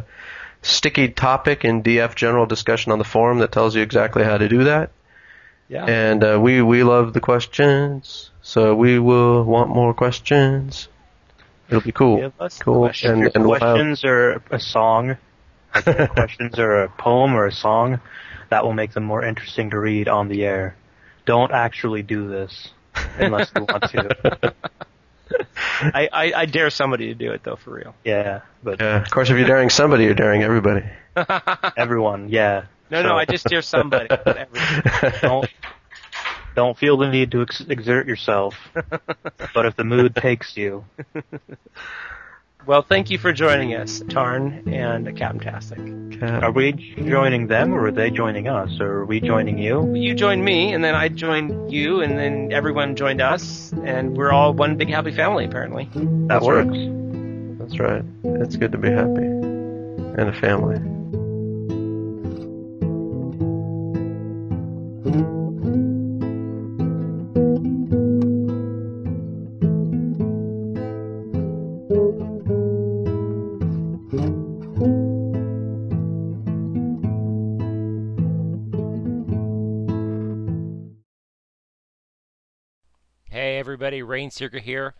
[0.63, 4.49] sticky topic in DF general discussion on the forum that tells you exactly how to
[4.49, 4.91] do that.
[5.67, 5.85] Yeah.
[5.85, 10.87] And uh, we we love the questions, so we will want more questions.
[11.69, 12.31] It'll be cool.
[12.59, 12.79] Cool.
[12.79, 13.11] questions.
[13.11, 15.17] And, and we'll have, questions are a song.
[15.83, 17.99] Questions are a poem or a song.
[18.55, 20.77] That will make them more interesting to read on the air.
[21.25, 22.69] Don't actually do this
[23.17, 24.53] unless you want to.
[25.81, 27.93] I, I, I dare somebody to do it though, for real.
[28.05, 30.85] Yeah, but yeah, of course, if you're daring somebody, you're daring everybody.
[31.75, 32.67] everyone, yeah.
[32.89, 34.07] No, So no, I just dare somebody.
[35.21, 35.49] don't
[36.55, 38.55] don't feel the need to ex- exert yourself.
[39.53, 40.85] but if the mood takes you,
[42.65, 46.41] well, thank you for joining us, Tarn and Capntastic.
[46.43, 48.79] are we joining them or are they joining us?
[48.79, 49.93] Or are we joining you?
[49.93, 54.31] You joined me, and then I joined you, and then everyone joined us, and we're
[54.31, 55.89] all one big happy family, apparently.
[55.93, 56.65] That That's right.
[56.65, 57.59] works.
[57.59, 58.03] That's right.
[58.41, 60.79] It's good to be happy and a family.
[84.05, 84.93] Rainseeker here.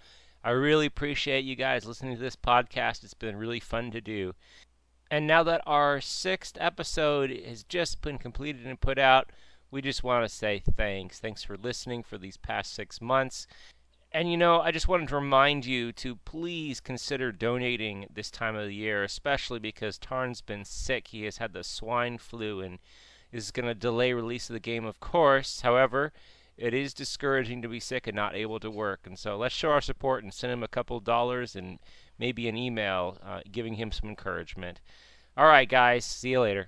[0.44, 3.04] I really appreciate you guys listening to this podcast.
[3.04, 4.34] It's been really fun to do.
[5.10, 9.32] And now that our sixth episode has just been completed and put out,
[9.72, 11.20] we just want to say thanks.
[11.20, 13.48] Thanks for listening for these past six months.
[14.12, 18.56] And you know, I just wanted to remind you to please consider donating this time
[18.56, 21.10] of the year, especially because Tarn's been sick.
[21.10, 22.80] He has had the swine flu and
[23.32, 25.62] is going to delay release of the game, of course.
[25.62, 26.14] However,
[26.58, 29.02] it is discouraging to be sick and not able to work.
[29.06, 31.80] And so let's show our support and send him a couple dollars and
[32.18, 34.80] maybe an email uh, giving him some encouragement.
[35.38, 36.06] All right, guys.
[36.06, 36.68] See you later.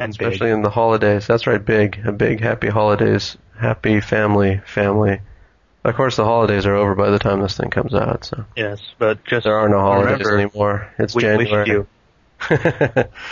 [0.00, 0.28] And big.
[0.28, 1.26] Especially in the holidays.
[1.26, 2.00] That's right, big.
[2.04, 3.36] A big happy holidays.
[3.58, 5.20] Happy family, family.
[5.84, 8.80] Of course, the holidays are over by the time this thing comes out, so Yes,
[8.98, 10.92] but just there are no holidays remember, anymore.
[10.98, 11.68] It's we wish January.
[11.68, 11.86] you.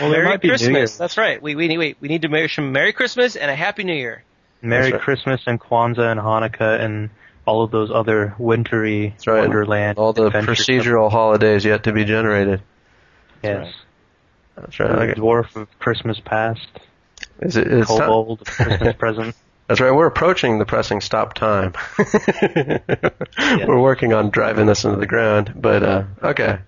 [0.01, 0.97] Well, Merry might be New Christmas.
[0.97, 1.43] That's right.
[1.43, 4.24] We, we, wait, we need to wish him Merry Christmas and a Happy New Year.
[4.62, 5.01] Merry right.
[5.01, 7.11] Christmas and Kwanzaa and Hanukkah and
[7.47, 9.40] all of those other wintry That's right.
[9.40, 9.99] Wonderland.
[9.99, 12.61] All the adventure procedural holidays yet to be generated.
[13.40, 13.66] stuff.
[13.66, 13.74] Yes.
[14.60, 15.16] That's right.
[15.16, 16.68] Dwarf of Christmas Past.
[17.40, 19.36] Is it, time- Kobold of Christmas Present.
[19.68, 19.90] That's right.
[19.90, 21.74] We're approaching the pressing stop time.
[23.68, 26.59] We're working on driving this into the ground, but uh, okay.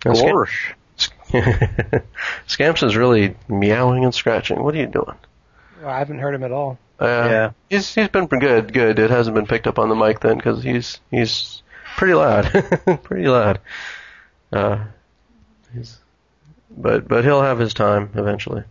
[0.00, 0.74] Gorsh.
[2.46, 4.62] Scampson's really meowing and scratching.
[4.62, 5.14] What are you doing?
[5.80, 6.78] Well, I haven't heard him at all.
[7.00, 7.50] Uh, Yeah.
[7.70, 8.72] He's he's been pretty good.
[8.72, 8.98] Good.
[8.98, 11.62] It hasn't been picked up on the mic then because he's he's
[11.96, 12.44] pretty loud,
[13.02, 13.60] pretty loud.
[14.52, 14.84] Uh,
[15.72, 15.98] he's,
[16.76, 18.64] but but he'll have his time eventually.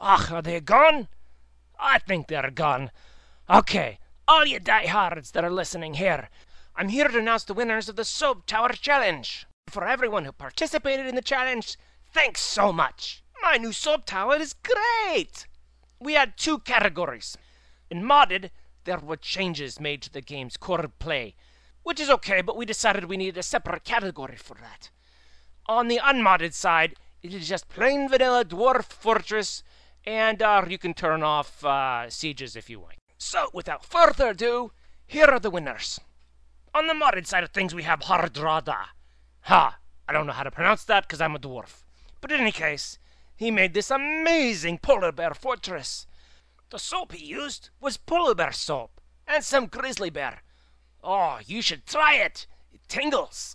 [0.00, 1.08] Ach, are they gone?
[1.78, 2.90] I think they're gone.
[3.48, 6.28] Okay, all you diehards that are listening here,
[6.76, 9.46] I'm here to announce the winners of the Soap Tower Challenge.
[9.68, 11.76] For everyone who participated in the challenge,
[12.12, 13.22] thanks so much.
[13.42, 15.46] My new soap tower is great.
[16.00, 17.36] We had two categories.
[17.90, 18.50] In modded,
[18.84, 21.34] there were changes made to the game's core play,
[21.82, 24.90] which is okay, but we decided we needed a separate category for that.
[25.66, 29.62] On the unmodded side, it is just plain vanilla dwarf fortress,
[30.06, 32.96] and uh, you can turn off uh, sieges if you want.
[33.18, 34.72] So, without further ado,
[35.06, 36.00] here are the winners.
[36.74, 38.86] On the modded side of things, we have Hardrada.
[39.42, 39.78] Ha!
[40.08, 41.84] I don't know how to pronounce that because I'm a dwarf.
[42.20, 42.98] But in any case,
[43.36, 46.06] he made this amazing polar bear fortress.
[46.70, 50.42] The soap he used was polar bear soap and some grizzly bear.
[51.02, 52.46] Oh, you should try it.
[52.72, 53.54] It tingles.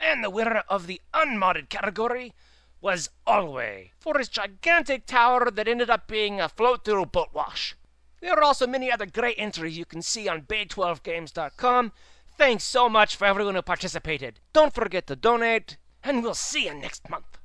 [0.00, 2.34] And the winner of the unmodded category
[2.82, 7.76] was Alway for his gigantic tower that ended up being a float through boat wash.
[8.20, 11.92] There are also many other great entries you can see on bay12games.com.
[12.36, 14.40] Thanks so much for everyone who participated.
[14.52, 17.38] Don't forget to donate, and we'll see you next month.